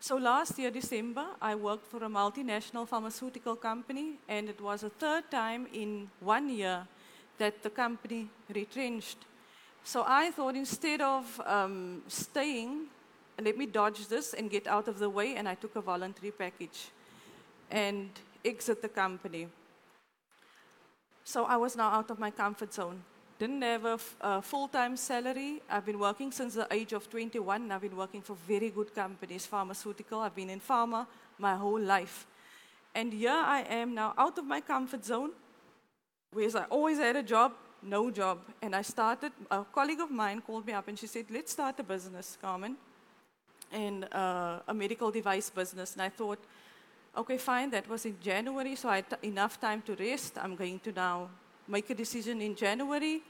So 0.00 0.16
last 0.16 0.58
year, 0.58 0.70
December, 0.70 1.26
I 1.38 1.54
worked 1.54 1.86
for 1.86 1.98
a 1.98 2.08
multinational 2.08 2.88
pharmaceutical 2.88 3.56
company, 3.56 4.14
and 4.26 4.48
it 4.48 4.58
was 4.58 4.80
the 4.80 4.88
third 4.88 5.30
time 5.30 5.66
in 5.74 6.08
one 6.20 6.48
year 6.48 6.86
that 7.36 7.62
the 7.62 7.68
company 7.68 8.30
retrenched. 8.54 9.18
So 9.84 10.02
I 10.06 10.30
thought 10.30 10.56
instead 10.56 11.02
of 11.02 11.38
um, 11.44 12.00
staying, 12.08 12.86
let 13.38 13.58
me 13.58 13.66
dodge 13.66 14.08
this 14.08 14.32
and 14.32 14.48
get 14.48 14.66
out 14.66 14.88
of 14.88 14.98
the 14.98 15.10
way, 15.10 15.36
and 15.36 15.46
I 15.46 15.56
took 15.56 15.76
a 15.76 15.82
voluntary 15.82 16.30
package 16.30 16.88
and 17.70 18.08
exit 18.42 18.80
the 18.80 18.88
company. 18.88 19.46
So 21.22 21.44
I 21.44 21.58
was 21.58 21.76
now 21.76 21.90
out 21.90 22.10
of 22.10 22.18
my 22.18 22.30
comfort 22.30 22.72
zone 22.72 23.04
didn't 23.38 23.62
have 23.62 23.84
a, 24.20 24.42
full-time 24.42 24.96
salary. 24.96 25.62
I've 25.70 25.86
been 25.86 25.98
working 25.98 26.32
since 26.32 26.54
the 26.54 26.66
age 26.70 26.92
of 26.92 27.08
21. 27.08 27.62
And 27.62 27.72
I've 27.72 27.80
been 27.80 27.96
working 27.96 28.20
for 28.20 28.36
very 28.46 28.70
good 28.70 28.94
companies, 28.94 29.46
pharmaceutical. 29.46 30.20
I've 30.20 30.34
been 30.34 30.50
in 30.50 30.60
pharma 30.60 31.06
my 31.38 31.54
whole 31.54 31.80
life. 31.80 32.26
And 32.94 33.12
here 33.12 33.30
I 33.30 33.60
am 33.62 33.94
now 33.94 34.12
out 34.18 34.38
of 34.38 34.44
my 34.44 34.60
comfort 34.60 35.04
zone, 35.04 35.30
whereas 36.32 36.56
I 36.56 36.64
always 36.64 36.98
had 36.98 37.14
a 37.14 37.22
job, 37.22 37.52
no 37.82 38.10
job. 38.10 38.40
And 38.60 38.74
I 38.74 38.82
started, 38.82 39.32
a 39.50 39.64
colleague 39.64 40.00
of 40.00 40.10
mine 40.10 40.40
called 40.40 40.66
me 40.66 40.72
up 40.72 40.88
and 40.88 40.98
she 40.98 41.06
said, 41.06 41.26
let's 41.30 41.52
start 41.52 41.78
a 41.78 41.84
business, 41.84 42.36
Carmen, 42.40 42.76
and 43.70 44.12
uh, 44.12 44.60
a 44.66 44.74
medical 44.74 45.12
device 45.12 45.48
business. 45.48 45.92
And 45.92 46.02
I 46.02 46.08
thought, 46.08 46.40
okay, 47.16 47.38
fine, 47.38 47.70
that 47.70 47.88
was 47.88 48.04
in 48.04 48.16
January, 48.20 48.74
so 48.74 48.88
I 48.88 48.96
had 48.96 49.18
enough 49.22 49.60
time 49.60 49.82
to 49.82 49.94
rest. 49.94 50.38
I'm 50.42 50.56
going 50.56 50.80
to 50.80 50.92
now 50.92 51.28
make 51.68 51.90
a 51.90 51.94
decision 51.94 52.40
in 52.40 52.54
January. 52.54 53.22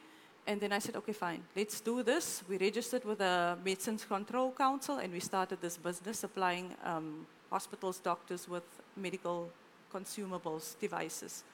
And 0.47 0.61
then 0.61 0.73
I 0.73 0.78
said, 0.78 0.97
okay, 0.97 1.12
fine, 1.12 1.42
let's 1.54 1.80
do 1.80 2.02
this. 2.02 2.42
We 2.49 2.57
registered 2.57 3.04
with 3.04 3.18
the 3.18 3.59
Medicines 3.62 4.04
Control 4.04 4.50
Council 4.52 4.97
and 4.97 5.12
we 5.12 5.21
started 5.21 5.61
this 5.61 5.76
business 5.76 6.21
supplying 6.21 6.75
um, 6.85 7.26
hospitals, 7.50 7.99
doctors 7.99 8.49
with 8.49 8.62
medical 8.97 9.50
consumables, 9.92 10.78
devices, 10.80 11.45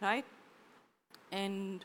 right? 0.00 0.24
And 1.30 1.84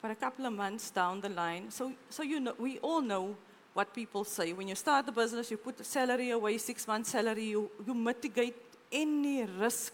for 0.00 0.10
a 0.10 0.14
couple 0.14 0.46
of 0.46 0.52
months 0.52 0.90
down 0.90 1.20
the 1.20 1.28
line, 1.28 1.70
so, 1.70 1.92
so 2.10 2.22
you 2.22 2.40
know, 2.40 2.54
we 2.58 2.78
all 2.78 3.00
know 3.00 3.36
what 3.74 3.94
people 3.94 4.24
say. 4.24 4.52
When 4.52 4.68
you 4.68 4.74
start 4.74 5.06
the 5.06 5.12
business, 5.12 5.50
you 5.50 5.56
put 5.56 5.84
salary 5.84 6.30
away, 6.30 6.58
six 6.58 6.88
months 6.88 7.10
salary, 7.10 7.44
you, 7.44 7.70
you 7.86 7.94
mitigate 7.94 8.56
any 8.90 9.44
risk 9.44 9.92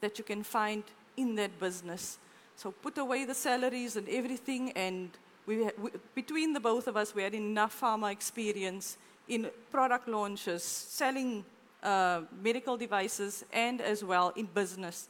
that 0.00 0.18
you 0.18 0.24
can 0.24 0.42
find 0.42 0.82
in 1.16 1.34
that 1.36 1.58
business. 1.58 2.18
So 2.56 2.70
put 2.70 2.98
away 2.98 3.24
the 3.24 3.34
salaries 3.34 3.96
and 3.96 4.08
everything, 4.08 4.72
and 4.72 5.10
we, 5.46 5.68
we, 5.80 5.90
between 6.14 6.52
the 6.52 6.60
both 6.60 6.86
of 6.86 6.96
us, 6.96 7.14
we 7.14 7.22
had 7.22 7.34
enough 7.34 7.80
pharma 7.80 8.12
experience 8.12 8.96
in 9.28 9.50
product 9.70 10.08
launches, 10.08 10.62
selling 10.62 11.44
uh, 11.82 12.22
medical 12.42 12.76
devices, 12.76 13.44
and 13.52 13.80
as 13.80 14.04
well 14.04 14.32
in 14.36 14.46
business. 14.46 15.08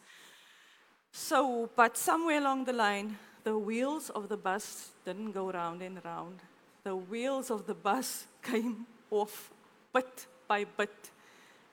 So, 1.13 1.69
but 1.77 1.97
somewhere 1.97 2.39
along 2.39 2.65
the 2.65 2.73
line, 2.73 3.19
the 3.45 3.59
wheels 3.59 4.09
of 4.11 4.29
the 4.29 4.37
bus 4.37 4.91
didn't 5.05 5.33
go 5.33 5.51
round 5.51 5.83
and 5.83 6.03
round. 6.05 6.41
The 6.85 6.97
wheels 6.97 7.51
of 7.51 7.67
the 7.67 7.75
bus 7.75 8.27
came 8.43 8.87
off 9.11 9.51
bit 9.93 10.27
by 10.49 10.65
bit. 10.65 11.11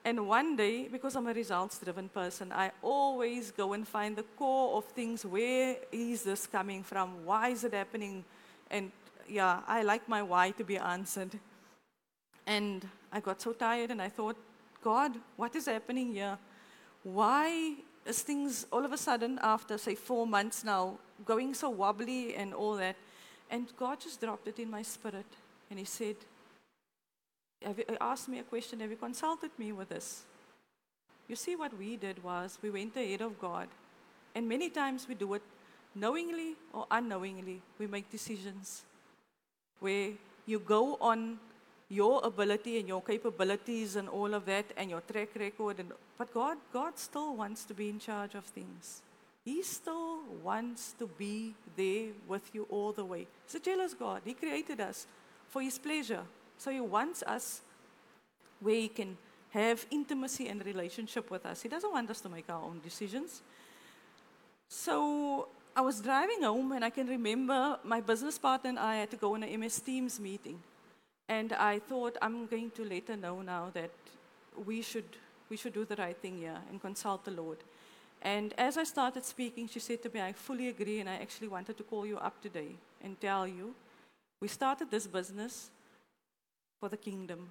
And 0.06 0.28
one 0.28 0.56
day, 0.56 0.88
because 0.88 1.16
I'm 1.16 1.28
a 1.28 1.34
results 1.34 1.78
driven 1.80 2.10
person, 2.10 2.52
I 2.54 2.72
always 2.82 3.52
go 3.52 3.74
and 3.74 3.88
find 3.88 4.16
the 4.16 4.24
core 4.38 4.78
of 4.78 4.86
things. 4.86 5.26
Where 5.26 5.76
is 5.92 6.24
this 6.24 6.48
coming 6.48 6.84
from? 6.84 7.26
Why 7.26 7.50
is 7.50 7.64
it 7.64 7.74
happening? 7.74 8.24
And 8.72 8.92
yeah, 9.28 9.62
I 9.68 9.84
like 9.84 10.08
my 10.08 10.24
why 10.24 10.52
to 10.52 10.64
be 10.64 10.78
answered. 10.78 11.38
And 12.48 12.88
I 13.12 13.20
got 13.20 13.42
so 13.42 13.52
tired 13.54 13.92
and 13.92 14.02
I 14.02 14.10
thought, 14.10 14.38
God, 14.82 15.12
what 15.36 15.56
is 15.56 15.66
happening 15.66 16.14
here? 16.14 16.38
Why 17.04 17.76
is 18.06 18.22
things 18.22 18.66
all 18.72 18.86
of 18.86 18.94
a 18.94 18.98
sudden, 18.98 19.38
after 19.42 19.78
say 19.78 19.96
four 19.96 20.26
months 20.26 20.64
now, 20.64 20.98
going 21.26 21.54
so 21.54 21.70
wobbly 21.70 22.36
and 22.36 22.54
all 22.54 22.76
that? 22.78 22.96
And 23.52 23.68
God 23.78 24.00
just 24.00 24.22
dropped 24.22 24.48
it 24.48 24.60
in 24.60 24.72
my 24.72 24.82
spirit. 24.82 25.26
And 25.70 25.78
He 25.78 25.86
said, 25.86 26.16
have 27.64 27.78
you, 27.78 27.86
uh, 27.90 27.96
asked 28.02 28.30
me 28.30 28.40
a 28.40 28.44
question 28.44 28.80
Have 28.80 28.92
you 28.92 28.98
consulted 28.98 29.52
me 29.58 29.72
with 29.72 29.90
this? 29.90 30.24
You 31.28 31.36
see, 31.36 31.56
what 31.56 31.78
we 31.78 31.96
did 31.96 32.24
was 32.24 32.58
we 32.62 32.70
went 32.70 32.96
ahead 32.96 33.22
of 33.22 33.40
God. 33.40 33.68
And 34.34 34.48
many 34.48 34.70
times 34.70 35.08
we 35.08 35.16
do 35.16 35.34
it 35.36 35.42
knowingly 35.94 36.56
or 36.74 36.86
unknowingly. 36.90 37.62
We 37.78 37.88
make 37.88 38.10
decisions 38.10 38.84
where 39.80 40.12
you 40.46 40.60
go 40.60 40.98
on 41.00 41.40
your 41.90 42.22
ability 42.24 42.80
and 42.80 42.88
your 42.88 43.02
capabilities 43.02 43.96
and 43.96 44.08
all 44.08 44.34
of 44.34 44.46
that 44.46 44.66
and 44.78 44.90
your 44.90 45.02
track 45.02 45.30
record. 45.36 45.80
And, 45.80 45.92
but 46.18 46.34
God, 46.34 46.58
God 46.72 46.98
still 46.98 47.36
wants 47.36 47.64
to 47.66 47.74
be 47.74 47.90
in 47.90 48.00
charge 48.00 48.36
of 48.36 48.46
things. 48.46 49.02
He 49.44 49.64
still 49.64 50.20
wants 50.44 50.94
to 51.00 51.08
be 51.08 51.56
there 51.76 52.10
with 52.28 52.54
you 52.54 52.68
all 52.70 52.92
the 52.92 53.06
way. 53.06 53.28
He's 53.46 53.56
a 53.56 53.60
jealous 53.60 53.94
God. 53.94 54.22
He 54.26 54.34
created 54.34 54.80
us 54.80 55.08
for 55.48 55.62
His 55.62 55.78
pleasure. 55.78 56.24
So 56.60 56.70
He 56.70 56.82
wants 56.82 57.24
us 57.24 57.62
where 58.60 58.76
He 58.76 58.90
can 58.90 59.18
have 59.52 59.86
intimacy 59.90 60.48
and 60.50 60.64
relationship 60.64 61.32
with 61.32 61.46
us. 61.46 61.64
He 61.64 61.70
doesn't 61.70 61.92
want 61.92 62.10
us 62.12 62.22
to 62.22 62.30
make 62.30 62.48
our 62.50 62.62
own 62.62 62.82
decisions. 62.84 63.42
So 64.68 65.48
I 65.76 65.82
was 65.82 66.02
driving 66.02 66.44
home, 66.44 66.74
and 66.74 66.86
I 66.86 66.90
can 66.92 67.08
remember 67.08 67.80
my 67.84 68.02
business 68.02 68.38
partner 68.38 68.70
and 68.70 68.78
I 68.78 68.98
had 68.98 69.10
to 69.12 69.18
go 69.18 69.34
on 69.34 69.44
an 69.44 69.60
MS 69.60 69.80
Teams 69.80 70.20
meeting. 70.20 70.60
And 71.28 71.54
I 71.54 71.80
thought, 71.80 72.18
I'm 72.22 72.46
going 72.46 72.72
to 72.72 72.84
let 72.84 73.08
her 73.08 73.16
know 73.16 73.42
now 73.42 73.72
that 73.74 73.92
we 74.66 74.82
should, 74.82 75.06
we 75.50 75.58
should 75.58 75.74
do 75.74 75.86
the 75.86 75.96
right 75.96 76.18
thing 76.18 76.38
here 76.40 76.58
and 76.70 76.82
consult 76.82 77.24
the 77.24 77.32
Lord. 77.32 77.58
And 78.22 78.54
as 78.58 78.78
I 78.78 78.84
started 78.84 79.24
speaking, 79.24 79.68
she 79.68 79.80
said 79.80 80.04
to 80.04 80.10
me, 80.10 80.22
I 80.22 80.34
fully 80.34 80.68
agree, 80.68 81.00
and 81.00 81.10
I 81.10 81.16
actually 81.16 81.48
wanted 81.48 81.78
to 81.78 81.84
call 81.84 82.06
you 82.06 82.18
up 82.18 82.42
today 82.42 82.76
and 83.02 83.20
tell 83.22 83.48
you 83.48 83.74
we 84.42 84.48
started 84.48 84.92
this 84.92 85.08
business 85.08 85.70
for 86.80 86.90
the 86.90 86.98
kingdom. 86.98 87.50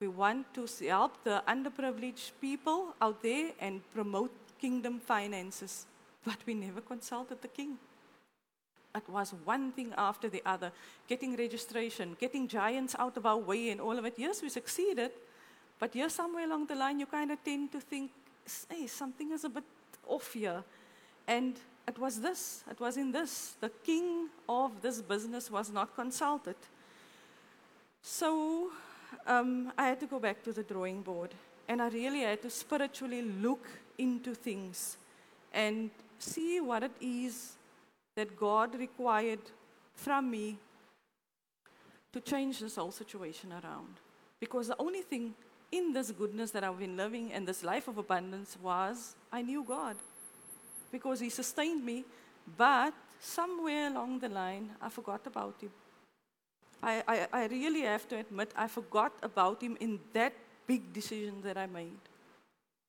We 0.00 0.08
want 0.08 0.52
to 0.54 0.66
help 0.86 1.24
the 1.24 1.42
underprivileged 1.48 2.32
people 2.40 2.94
out 3.00 3.22
there 3.22 3.52
and 3.60 3.80
promote 3.94 4.32
kingdom 4.60 5.00
finances, 5.00 5.86
but 6.24 6.36
we 6.46 6.54
never 6.54 6.80
consulted 6.80 7.40
the 7.40 7.48
king. 7.48 7.78
It 8.94 9.08
was 9.08 9.34
one 9.44 9.72
thing 9.72 9.92
after 9.96 10.28
the 10.28 10.42
other 10.44 10.72
getting 11.08 11.36
registration, 11.36 12.16
getting 12.18 12.48
giants 12.48 12.94
out 12.98 13.16
of 13.16 13.26
our 13.26 13.38
way, 13.38 13.70
and 13.70 13.80
all 13.80 13.98
of 13.98 14.04
it. 14.04 14.14
Yes, 14.16 14.42
we 14.42 14.48
succeeded, 14.48 15.10
but 15.78 15.92
here, 15.92 16.08
somewhere 16.08 16.44
along 16.44 16.66
the 16.66 16.74
line, 16.74 17.00
you 17.00 17.06
kind 17.06 17.30
of 17.30 17.42
tend 17.44 17.72
to 17.72 17.80
think, 17.80 18.10
hey, 18.70 18.86
something 18.86 19.32
is 19.32 19.44
a 19.44 19.48
bit 19.48 19.64
off 20.06 20.32
here. 20.32 20.64
And 21.26 21.56
it 21.86 21.98
was 21.98 22.20
this, 22.20 22.64
it 22.70 22.80
was 22.80 22.96
in 22.96 23.12
this. 23.12 23.56
The 23.60 23.70
king 23.84 24.28
of 24.48 24.80
this 24.80 25.02
business 25.02 25.50
was 25.50 25.70
not 25.70 25.94
consulted. 25.94 26.56
So 28.08 28.70
um, 29.26 29.72
I 29.76 29.88
had 29.88 29.98
to 29.98 30.06
go 30.06 30.20
back 30.20 30.40
to 30.44 30.52
the 30.52 30.62
drawing 30.62 31.02
board 31.02 31.34
and 31.66 31.82
I 31.82 31.88
really 31.88 32.20
had 32.20 32.40
to 32.42 32.50
spiritually 32.50 33.20
look 33.20 33.66
into 33.98 34.32
things 34.32 34.96
and 35.52 35.90
see 36.20 36.60
what 36.60 36.84
it 36.84 36.92
is 37.00 37.56
that 38.14 38.36
God 38.36 38.78
required 38.78 39.40
from 39.92 40.30
me 40.30 40.56
to 42.12 42.20
change 42.20 42.60
this 42.60 42.76
whole 42.76 42.92
situation 42.92 43.52
around. 43.52 43.96
Because 44.38 44.68
the 44.68 44.76
only 44.78 45.02
thing 45.02 45.34
in 45.72 45.92
this 45.92 46.12
goodness 46.12 46.52
that 46.52 46.62
I've 46.62 46.78
been 46.78 46.96
living 46.96 47.32
and 47.32 47.46
this 47.46 47.64
life 47.64 47.88
of 47.88 47.98
abundance 47.98 48.56
was 48.62 49.16
I 49.32 49.42
knew 49.42 49.64
God 49.64 49.96
because 50.92 51.18
He 51.18 51.28
sustained 51.28 51.84
me, 51.84 52.04
but 52.56 52.94
somewhere 53.18 53.88
along 53.88 54.20
the 54.20 54.28
line 54.28 54.70
I 54.80 54.90
forgot 54.90 55.26
about 55.26 55.56
Him. 55.60 55.72
I, 56.82 57.02
I, 57.06 57.28
I 57.32 57.46
really 57.46 57.82
have 57.82 58.08
to 58.08 58.18
admit, 58.18 58.52
I 58.56 58.68
forgot 58.68 59.12
about 59.22 59.62
him 59.62 59.76
in 59.80 59.98
that 60.12 60.32
big 60.66 60.92
decision 60.92 61.42
that 61.42 61.56
I 61.56 61.66
made. 61.66 61.98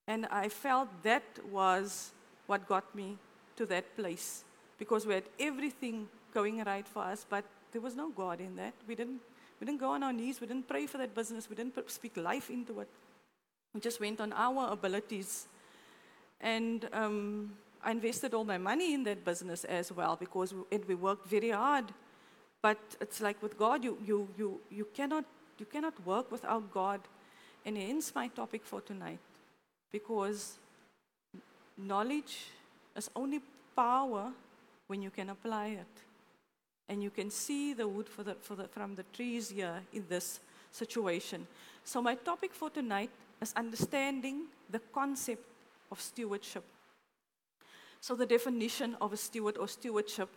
And 0.08 0.26
I 0.28 0.50
felt 0.50 0.90
that 1.04 1.24
was 1.52 2.12
what 2.48 2.68
got 2.68 2.94
me 2.96 3.18
to 3.58 3.66
that 3.66 3.96
place. 3.96 4.44
Because 4.78 5.06
we 5.06 5.16
had 5.16 5.24
everything 5.40 6.08
going 6.34 6.64
right 6.64 6.88
for 6.88 7.04
us, 7.04 7.26
but 7.30 7.44
there 7.72 7.82
was 7.82 7.96
no 7.96 8.10
God 8.10 8.40
in 8.40 8.56
that. 8.56 8.74
We 8.88 8.96
didn't, 8.96 9.20
we 9.60 9.66
didn't 9.66 9.80
go 9.80 9.92
on 9.92 10.04
our 10.04 10.14
knees, 10.14 10.40
we 10.40 10.48
didn't 10.48 10.68
pray 10.68 10.86
for 10.88 10.98
that 11.00 11.14
business, 11.14 11.50
we 11.50 11.56
didn't 11.56 11.76
speak 11.90 12.16
life 12.18 12.50
into 12.50 12.80
it. 12.80 12.90
We 13.74 13.82
just 13.82 14.00
went 14.00 14.22
on 14.22 14.34
our 14.34 14.72
abilities. 14.72 15.48
And 16.40 16.88
um, 16.94 17.54
I 17.84 17.92
invested 17.92 18.34
all 18.34 18.44
my 18.44 18.58
money 18.58 18.94
in 18.94 19.04
that 19.04 19.26
business 19.26 19.64
as 19.66 19.92
well 19.92 20.16
because 20.16 20.54
and 20.72 20.86
we 20.86 20.96
worked 20.96 21.28
very 21.28 21.50
hard. 21.52 21.86
But 22.62 22.78
it's 23.00 23.22
like 23.22 23.42
with 23.42 23.58
God, 23.58 23.84
you, 23.84 23.98
you, 24.06 24.28
you, 24.38 24.60
you, 24.70 24.88
cannot, 24.94 25.26
you 25.58 25.66
cannot 25.66 25.94
work 26.06 26.32
without 26.32 26.72
God. 26.72 27.02
And 27.66 27.78
hence 27.78 28.14
my 28.16 28.28
topic 28.28 28.66
for 28.66 28.82
tonight. 28.82 29.20
Because 29.92 30.58
knowledge 31.78 32.48
is 32.96 33.10
only 33.16 33.42
power 33.76 34.32
when 34.88 35.02
you 35.02 35.10
can 35.10 35.30
apply 35.30 35.68
it. 35.68 36.04
And 36.90 37.04
you 37.04 37.10
can 37.10 37.30
see 37.30 37.74
the 37.74 37.88
wood 37.88 38.08
for 38.08 38.24
the, 38.24 38.36
for 38.36 38.56
the, 38.56 38.68
from 38.70 38.96
the 38.96 39.04
trees 39.14 39.50
here 39.50 39.82
in 39.94 40.06
this 40.08 40.40
situation. 40.72 41.46
So, 41.84 42.02
my 42.02 42.16
topic 42.16 42.54
for 42.54 42.70
tonight 42.70 43.10
is 43.42 43.54
understanding 43.56 44.46
the 44.70 44.80
concept 44.94 45.44
of 45.92 46.02
stewardship. 46.02 46.64
So, 48.00 48.16
the 48.16 48.26
definition 48.26 48.96
of 49.02 49.14
a 49.14 49.18
steward 49.18 49.58
or 49.58 49.68
stewardship 49.68 50.30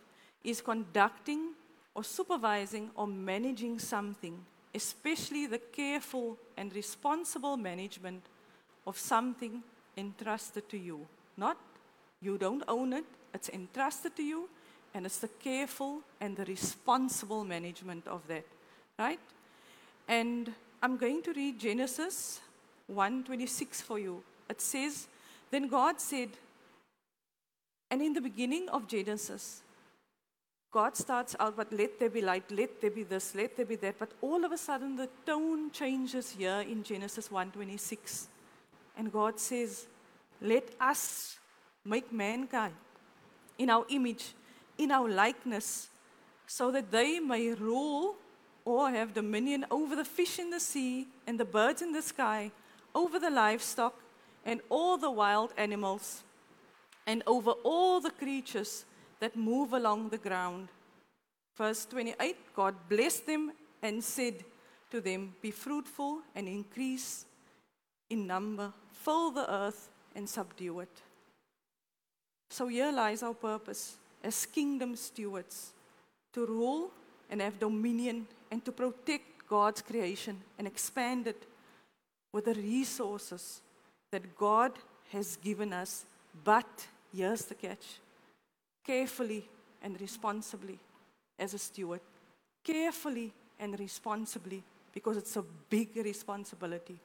is 0.43 0.61
conducting 0.61 1.53
or 1.93 2.03
supervising 2.03 2.89
or 2.95 3.07
managing 3.07 3.79
something, 3.79 4.45
especially 4.73 5.45
the 5.45 5.57
careful 5.57 6.37
and 6.57 6.73
responsible 6.73 7.57
management 7.57 8.23
of 8.87 8.97
something 8.97 9.63
entrusted 9.97 10.67
to 10.69 10.77
you. 10.77 11.05
Not 11.37 11.57
you 12.21 12.37
don't 12.37 12.63
own 12.67 12.93
it, 12.93 13.05
it's 13.33 13.49
entrusted 13.49 14.15
to 14.15 14.23
you, 14.23 14.49
and 14.93 15.05
it's 15.05 15.19
the 15.19 15.27
careful 15.27 16.01
and 16.19 16.35
the 16.35 16.45
responsible 16.45 17.43
management 17.43 18.07
of 18.07 18.27
that, 18.27 18.45
right? 18.99 19.19
And 20.07 20.53
I'm 20.81 20.97
going 20.97 21.21
to 21.23 21.33
read 21.33 21.59
Genesis 21.59 22.41
1:26 22.87 23.81
for 23.81 23.99
you. 23.99 24.23
It 24.49 24.61
says, 24.61 25.07
"Then 25.49 25.67
God 25.67 25.99
said, 26.01 26.29
and 27.89 28.01
in 28.01 28.13
the 28.13 28.21
beginning 28.21 28.69
of 28.69 28.87
Genesis, 28.87 29.61
God 30.71 30.95
starts 30.95 31.35
out, 31.37 31.57
but 31.57 31.71
let 31.73 31.99
there 31.99 32.09
be 32.09 32.21
light, 32.21 32.49
let 32.49 32.79
there 32.79 32.91
be 32.91 33.03
this, 33.03 33.35
let 33.35 33.57
there 33.57 33.65
be 33.65 33.75
that. 33.77 33.99
But 33.99 34.11
all 34.21 34.45
of 34.45 34.53
a 34.53 34.57
sudden, 34.57 34.95
the 34.95 35.09
tone 35.25 35.69
changes 35.71 36.31
here 36.31 36.61
in 36.61 36.81
Genesis 36.83 37.29
1:26, 37.29 38.27
and 38.95 39.11
God 39.11 39.39
says, 39.39 39.87
"Let 40.39 40.73
us 40.79 41.37
make 41.83 42.11
mankind 42.11 42.75
in 43.57 43.69
our 43.69 43.85
image, 43.89 44.33
in 44.77 44.91
our 44.91 45.09
likeness, 45.09 45.89
so 46.47 46.71
that 46.71 46.89
they 46.89 47.19
may 47.19 47.53
rule 47.53 48.15
or 48.63 48.91
have 48.91 49.13
dominion 49.13 49.65
over 49.69 49.95
the 49.95 50.05
fish 50.05 50.39
in 50.39 50.51
the 50.51 50.59
sea 50.59 51.07
and 51.27 51.39
the 51.39 51.45
birds 51.45 51.81
in 51.81 51.91
the 51.91 52.01
sky, 52.01 52.51
over 52.95 53.19
the 53.19 53.29
livestock 53.29 53.95
and 54.45 54.61
all 54.69 54.97
the 54.97 55.11
wild 55.11 55.53
animals, 55.57 56.23
and 57.05 57.23
over 57.25 57.51
all 57.63 57.99
the 57.99 58.11
creatures 58.11 58.85
that 59.21 59.37
move 59.37 59.71
along 59.71 60.09
the 60.09 60.17
ground. 60.17 60.67
Verse 61.55 61.85
28 61.85 62.35
God 62.55 62.75
blessed 62.89 63.25
them 63.25 63.51
and 63.81 64.03
said 64.03 64.43
to 64.89 64.99
them, 64.99 65.33
Be 65.41 65.51
fruitful 65.51 66.19
and 66.35 66.47
increase 66.47 67.25
in 68.09 68.27
number, 68.27 68.73
fill 68.91 69.31
the 69.31 69.49
earth 69.49 69.89
and 70.13 70.27
subdue 70.27 70.81
it. 70.81 71.01
So 72.49 72.67
here 72.67 72.91
lies 72.91 73.23
our 73.23 73.33
purpose 73.33 73.95
as 74.21 74.45
kingdom 74.45 74.97
stewards 74.97 75.71
to 76.33 76.45
rule 76.45 76.91
and 77.29 77.41
have 77.41 77.59
dominion 77.59 78.27
and 78.51 78.63
to 78.65 78.71
protect 78.73 79.47
God's 79.47 79.81
creation 79.81 80.41
and 80.57 80.67
expand 80.67 81.27
it 81.27 81.43
with 82.33 82.45
the 82.45 82.53
resources 82.53 83.61
that 84.11 84.35
God 84.35 84.73
has 85.11 85.37
given 85.37 85.71
us. 85.71 86.05
But 86.43 86.87
here's 87.13 87.45
the 87.45 87.55
catch 87.55 87.99
carefully 88.91 89.43
and 89.81 89.99
responsibly 90.01 90.77
as 91.39 91.53
a 91.53 91.57
steward. 91.57 92.01
Carefully 92.61 93.31
and 93.57 93.79
responsibly 93.79 94.61
because 94.93 95.15
it's 95.15 95.37
a 95.37 95.45
big 95.69 95.95
responsibility 95.95 96.97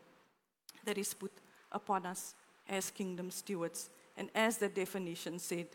that 0.84 0.98
is 0.98 1.14
put 1.14 1.30
upon 1.70 2.04
us 2.06 2.34
as 2.68 2.90
kingdom 2.90 3.30
stewards. 3.30 3.90
And 4.16 4.30
as 4.34 4.56
the 4.58 4.68
definition 4.68 5.38
said, 5.38 5.68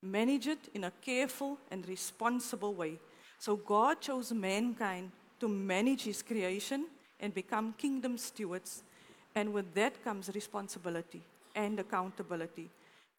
manage 0.00 0.46
it 0.46 0.68
in 0.74 0.84
a 0.84 0.92
careful 1.04 1.58
and 1.72 1.88
responsible 1.88 2.74
way. 2.74 3.00
So 3.38 3.56
God 3.56 4.00
chose 4.00 4.32
mankind 4.32 5.10
to 5.40 5.48
manage 5.48 6.04
his 6.04 6.22
creation 6.22 6.86
and 7.18 7.34
become 7.34 7.74
kingdom 7.76 8.16
stewards. 8.16 8.84
And 9.34 9.52
with 9.52 9.74
that 9.74 10.04
comes 10.04 10.30
responsibility 10.32 11.22
and 11.56 11.80
accountability. 11.80 12.70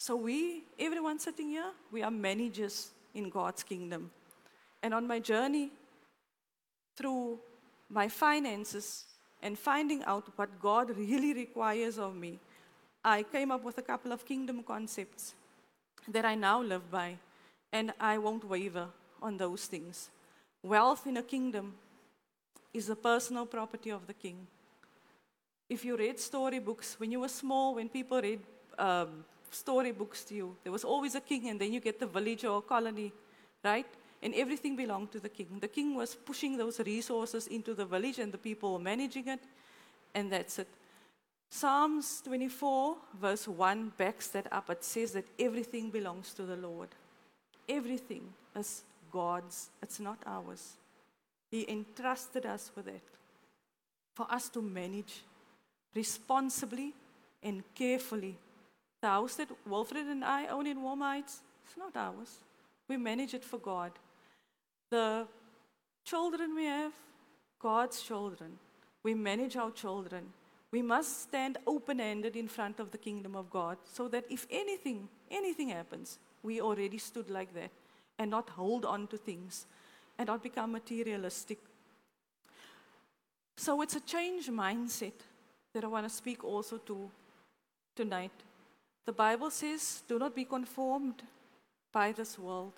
So 0.05 0.17
we, 0.17 0.65
everyone 0.77 1.17
sitting 1.17 1.51
here, 1.51 1.71
we 1.89 2.03
are 2.03 2.11
managers 2.11 2.91
in 3.13 3.29
God's 3.29 3.63
kingdom. 3.63 4.11
And 4.81 4.93
on 4.93 5.07
my 5.07 5.19
journey 5.19 5.71
through 6.97 7.39
my 7.89 8.09
finances 8.09 9.05
and 9.41 9.57
finding 9.57 10.03
out 10.03 10.27
what 10.35 10.59
God 10.61 10.89
really 10.97 11.33
requires 11.33 11.97
of 11.97 12.17
me, 12.17 12.37
I 13.01 13.23
came 13.23 13.49
up 13.49 13.63
with 13.63 13.77
a 13.77 13.81
couple 13.81 14.11
of 14.11 14.25
kingdom 14.25 14.61
concepts 14.61 15.35
that 16.09 16.25
I 16.25 16.35
now 16.35 16.61
live 16.61 16.91
by, 16.91 17.15
and 17.71 17.93
I 17.97 18.17
won't 18.17 18.43
waver 18.43 18.87
on 19.21 19.37
those 19.37 19.67
things. 19.67 20.09
Wealth 20.61 21.07
in 21.07 21.15
a 21.15 21.23
kingdom 21.23 21.75
is 22.73 22.87
the 22.87 22.97
personal 22.97 23.45
property 23.45 23.89
of 23.89 24.05
the 24.05 24.13
king. 24.13 24.47
If 25.69 25.85
you 25.85 25.95
read 25.95 26.19
storybooks, 26.19 26.99
when 26.99 27.09
you 27.09 27.21
were 27.21 27.29
small, 27.29 27.75
when 27.75 27.87
people 27.87 28.21
read 28.21 28.41
um, 28.77 29.23
storybooks 29.53 30.23
to 30.25 30.35
you, 30.35 30.55
there 30.63 30.71
was 30.71 30.83
always 30.83 31.15
a 31.15 31.21
king, 31.21 31.49
and 31.49 31.59
then 31.59 31.73
you 31.73 31.79
get 31.79 31.99
the 31.99 32.07
village 32.07 32.45
or 32.45 32.61
colony, 32.61 33.11
right? 33.63 33.87
And 34.21 34.33
everything 34.35 34.75
belonged 34.75 35.11
to 35.11 35.19
the 35.19 35.29
king. 35.29 35.57
The 35.59 35.67
king 35.67 35.95
was 35.95 36.15
pushing 36.15 36.57
those 36.57 36.79
resources 36.79 37.47
into 37.47 37.73
the 37.73 37.85
village, 37.85 38.19
and 38.19 38.31
the 38.31 38.37
people 38.37 38.73
were 38.73 38.79
managing 38.79 39.27
it, 39.27 39.41
and 40.13 40.31
that's 40.31 40.59
it. 40.59 40.67
Psalms 41.49 42.21
24, 42.25 42.95
verse 43.21 43.47
1, 43.47 43.93
backs 43.97 44.27
that 44.29 44.51
up. 44.51 44.69
It 44.69 44.83
says 44.83 45.11
that 45.11 45.25
everything 45.37 45.91
belongs 45.91 46.33
to 46.33 46.43
the 46.43 46.55
Lord. 46.55 46.89
Everything 47.69 48.33
is 48.55 48.81
God's, 49.11 49.69
it's 49.81 49.99
not 49.99 50.17
ours. 50.25 50.73
He 51.51 51.69
entrusted 51.69 52.47
us 52.47 52.71
with 52.75 52.87
it 52.87 53.03
for 54.15 54.25
us 54.31 54.49
to 54.49 54.61
manage 54.61 55.21
responsibly 55.93 56.93
and 57.43 57.63
carefully. 57.75 58.35
The 59.03 59.09
house 59.09 59.35
that 59.35 59.49
Wilfred 59.67 60.07
and 60.07 60.23
I 60.23 60.47
own 60.47 60.65
in 60.65 60.77
Warmites, 60.77 61.41
it's 61.65 61.77
not 61.77 61.95
ours. 61.95 62.31
We 62.87 62.97
manage 62.97 63.33
it 63.33 63.43
for 63.43 63.59
God. 63.59 63.91
The 64.89 65.27
children 66.05 66.55
we 66.55 66.65
have, 66.65 66.93
God's 67.59 68.01
children. 68.01 68.57
We 69.03 69.13
manage 69.13 69.57
our 69.57 69.71
children 69.71 70.31
we 70.73 70.81
must 70.81 71.21
stand 71.21 71.59
open 71.67 71.99
handed 71.99 72.35
in 72.35 72.47
front 72.47 72.79
of 72.79 72.89
the 72.89 72.97
kingdom 72.97 73.35
of 73.35 73.51
God 73.51 73.77
so 73.83 74.07
that 74.07 74.25
if 74.27 74.47
anything, 74.49 75.07
anything 75.29 75.69
happens, 75.69 76.17
we 76.41 76.61
already 76.61 76.97
stood 76.97 77.29
like 77.29 77.53
that 77.53 77.69
and 78.17 78.31
not 78.31 78.49
hold 78.49 78.83
on 78.83 79.05
to 79.09 79.17
things 79.17 79.67
and 80.17 80.25
not 80.25 80.41
become 80.41 80.71
materialistic. 80.71 81.59
So 83.55 83.83
it's 83.83 83.95
a 83.95 83.99
change 83.99 84.47
mindset 84.47 85.13
that 85.75 85.83
I 85.83 85.87
want 85.87 86.09
to 86.09 86.15
speak 86.15 86.43
also 86.43 86.79
to 86.79 87.11
tonight. 87.95 88.31
The 89.05 89.13
Bible 89.13 89.51
says, 89.51 90.03
do 90.07 90.17
not 90.17 90.35
be 90.35 90.45
conformed 90.45 91.21
by 91.91 92.11
this 92.11 92.39
world, 92.39 92.73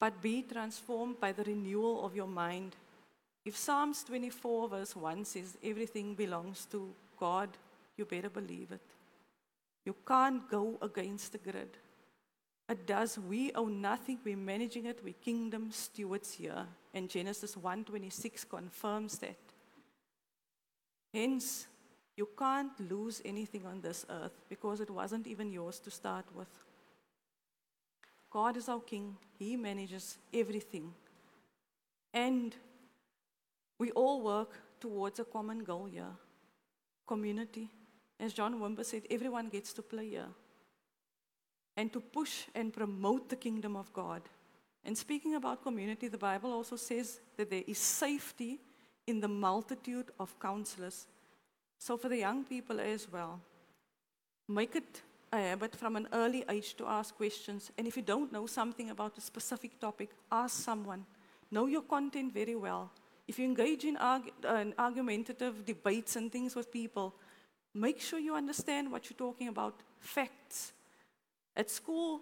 but 0.00 0.22
be 0.22 0.42
transformed 0.42 1.20
by 1.20 1.32
the 1.32 1.44
renewal 1.44 2.04
of 2.04 2.14
your 2.14 2.28
mind 2.28 2.76
if 3.44 3.56
Psalms 3.56 4.02
24, 4.04 4.68
verse 4.70 4.96
1 4.96 5.24
says 5.26 5.58
everything 5.62 6.14
belongs 6.14 6.66
to 6.70 6.88
God, 7.18 7.50
you 7.96 8.06
better 8.06 8.30
believe 8.30 8.72
it. 8.72 8.80
You 9.84 9.94
can't 10.06 10.48
go 10.48 10.78
against 10.80 11.32
the 11.32 11.38
grid. 11.38 11.68
It 12.66 12.86
does. 12.86 13.18
We 13.18 13.52
own 13.52 13.82
nothing. 13.82 14.18
We're 14.24 14.38
managing 14.38 14.86
it. 14.86 15.00
We're 15.04 15.12
kingdom 15.12 15.70
stewards 15.70 16.32
here. 16.32 16.66
And 16.94 17.10
Genesis 17.10 17.54
1:26 17.54 18.48
confirms 18.48 19.18
that. 19.18 19.36
Hence, 21.12 21.66
you 22.16 22.28
can't 22.38 22.78
lose 22.90 23.20
anything 23.24 23.66
on 23.66 23.80
this 23.80 24.06
earth 24.08 24.40
because 24.48 24.80
it 24.80 24.90
wasn't 24.90 25.26
even 25.26 25.50
yours 25.50 25.80
to 25.80 25.90
start 25.90 26.24
with. 26.34 26.48
God 28.30 28.56
is 28.56 28.68
our 28.68 28.80
king. 28.80 29.16
He 29.38 29.56
manages 29.56 30.18
everything. 30.32 30.92
And 32.12 32.54
we 33.78 33.90
all 33.92 34.22
work 34.22 34.60
towards 34.80 35.18
a 35.18 35.24
common 35.24 35.64
goal 35.64 35.86
here 35.86 36.16
community. 37.06 37.68
As 38.18 38.32
John 38.32 38.58
Wimber 38.60 38.84
said, 38.84 39.02
everyone 39.10 39.48
gets 39.48 39.72
to 39.74 39.82
play 39.82 40.08
here. 40.08 40.28
And 41.76 41.92
to 41.92 42.00
push 42.00 42.44
and 42.54 42.72
promote 42.72 43.28
the 43.28 43.36
kingdom 43.36 43.76
of 43.76 43.92
God. 43.92 44.22
And 44.84 44.96
speaking 44.96 45.34
about 45.34 45.62
community, 45.62 46.08
the 46.08 46.18
Bible 46.18 46.52
also 46.52 46.76
says 46.76 47.20
that 47.36 47.50
there 47.50 47.64
is 47.66 47.78
safety 47.78 48.60
in 49.06 49.20
the 49.20 49.28
multitude 49.28 50.10
of 50.20 50.38
counselors. 50.38 51.06
So, 51.78 51.96
for 51.96 52.08
the 52.08 52.18
young 52.18 52.44
people 52.44 52.80
as 52.80 53.06
well, 53.10 53.40
make 54.48 54.76
it 54.76 55.02
a 55.32 55.36
habit 55.36 55.74
from 55.74 55.96
an 55.96 56.08
early 56.12 56.44
age 56.48 56.74
to 56.76 56.86
ask 56.86 57.14
questions. 57.14 57.70
And 57.76 57.86
if 57.86 57.96
you 57.96 58.02
don't 58.02 58.32
know 58.32 58.46
something 58.46 58.90
about 58.90 59.18
a 59.18 59.20
specific 59.20 59.80
topic, 59.80 60.10
ask 60.30 60.62
someone. 60.62 61.04
Know 61.50 61.66
your 61.66 61.82
content 61.82 62.32
very 62.32 62.56
well. 62.56 62.90
If 63.26 63.38
you 63.38 63.44
engage 63.44 63.84
in, 63.84 63.96
uh, 63.96 64.20
in 64.44 64.74
argumentative 64.78 65.64
debates 65.64 66.16
and 66.16 66.30
things 66.30 66.54
with 66.54 66.70
people, 66.70 67.14
make 67.74 68.00
sure 68.00 68.18
you 68.18 68.34
understand 68.34 68.90
what 68.92 69.08
you're 69.08 69.16
talking 69.16 69.48
about 69.48 69.74
facts. 69.98 70.72
At 71.56 71.70
school, 71.70 72.20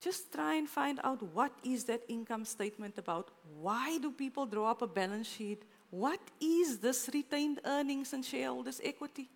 just 0.00 0.32
try 0.32 0.54
and 0.56 0.68
find 0.68 0.98
out 1.04 1.22
what 1.32 1.52
is 1.62 1.84
that 1.84 2.02
income 2.08 2.44
statement 2.44 2.98
about. 2.98 3.30
Why 3.60 3.98
do 3.98 4.10
people 4.10 4.46
draw 4.46 4.70
up 4.70 4.82
a 4.82 4.86
balance 4.86 5.28
sheet? 5.28 5.62
What 5.92 6.20
is 6.40 6.78
this 6.78 7.10
retained 7.12 7.60
earnings 7.66 8.14
and 8.14 8.24
shareholders' 8.24 8.80
equity? 8.82 9.28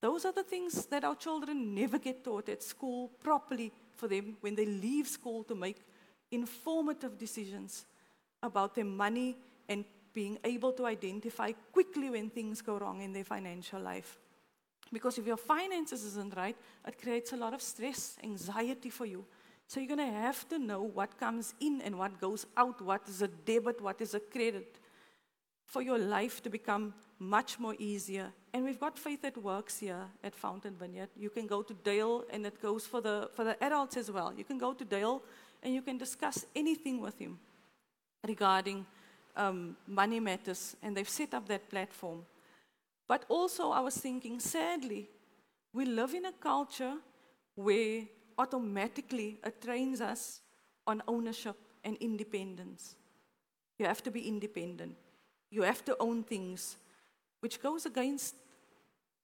Those 0.00 0.24
are 0.24 0.32
the 0.32 0.42
things 0.42 0.86
that 0.86 1.04
our 1.04 1.14
children 1.14 1.74
never 1.74 1.98
get 1.98 2.24
taught 2.24 2.48
at 2.48 2.62
school 2.62 3.10
properly 3.22 3.70
for 3.94 4.08
them 4.08 4.38
when 4.40 4.54
they 4.54 4.64
leave 4.64 5.06
school 5.06 5.44
to 5.44 5.54
make 5.54 5.76
informative 6.30 7.18
decisions 7.18 7.84
about 8.42 8.74
their 8.74 8.86
money 8.86 9.36
and 9.68 9.84
being 10.14 10.38
able 10.44 10.72
to 10.72 10.86
identify 10.86 11.52
quickly 11.70 12.08
when 12.08 12.30
things 12.30 12.62
go 12.62 12.78
wrong 12.78 13.02
in 13.02 13.12
their 13.12 13.24
financial 13.24 13.80
life. 13.80 14.18
Because 14.90 15.18
if 15.18 15.26
your 15.26 15.36
finances 15.36 16.04
isn't 16.04 16.34
right, 16.34 16.56
it 16.88 17.02
creates 17.02 17.34
a 17.34 17.36
lot 17.36 17.52
of 17.52 17.60
stress, 17.60 18.16
anxiety 18.22 18.88
for 18.88 19.04
you. 19.04 19.26
So 19.66 19.78
you're 19.78 19.94
going 19.94 20.10
to 20.10 20.18
have 20.20 20.48
to 20.48 20.58
know 20.58 20.84
what 20.84 21.20
comes 21.20 21.52
in 21.60 21.82
and 21.82 21.98
what 21.98 22.18
goes 22.18 22.46
out, 22.56 22.80
what 22.80 23.02
is 23.06 23.20
a 23.20 23.28
debit, 23.28 23.82
what 23.82 24.00
is 24.00 24.14
a 24.14 24.20
credit, 24.20 24.78
for 25.72 25.80
your 25.80 25.98
life 25.98 26.42
to 26.42 26.50
become 26.50 26.92
much 27.18 27.58
more 27.58 27.74
easier. 27.78 28.30
And 28.52 28.62
we've 28.62 28.78
got 28.78 28.98
Faith 28.98 29.22
that 29.22 29.38
Works 29.38 29.78
here 29.78 30.04
at 30.22 30.34
Fountain 30.34 30.74
Vineyard. 30.78 31.08
You 31.16 31.30
can 31.30 31.46
go 31.46 31.62
to 31.62 31.72
Dale, 31.72 32.24
and 32.30 32.44
it 32.44 32.60
goes 32.60 32.86
for 32.86 33.00
the, 33.00 33.30
for 33.32 33.42
the 33.42 33.56
adults 33.64 33.96
as 33.96 34.10
well. 34.10 34.34
You 34.36 34.44
can 34.44 34.58
go 34.58 34.74
to 34.74 34.84
Dale 34.84 35.22
and 35.62 35.72
you 35.72 35.80
can 35.80 35.96
discuss 35.96 36.44
anything 36.54 37.00
with 37.00 37.18
him 37.18 37.38
regarding 38.26 38.84
um, 39.34 39.74
money 39.86 40.20
matters, 40.20 40.76
and 40.82 40.94
they've 40.94 41.08
set 41.08 41.32
up 41.32 41.48
that 41.48 41.70
platform. 41.70 42.26
But 43.08 43.24
also, 43.28 43.70
I 43.70 43.80
was 43.80 43.96
thinking, 43.96 44.40
sadly, 44.40 45.08
we 45.72 45.86
live 45.86 46.12
in 46.12 46.26
a 46.26 46.32
culture 46.32 46.96
where 47.54 48.02
automatically 48.36 49.38
it 49.42 49.62
trains 49.62 50.02
us 50.02 50.40
on 50.86 51.02
ownership 51.08 51.56
and 51.82 51.96
independence. 51.96 52.94
You 53.78 53.86
have 53.86 54.02
to 54.02 54.10
be 54.10 54.28
independent, 54.28 54.96
you 55.52 55.62
have 55.62 55.84
to 55.84 55.96
own 56.00 56.24
things, 56.24 56.76
which 57.40 57.62
goes 57.62 57.84
against 57.84 58.34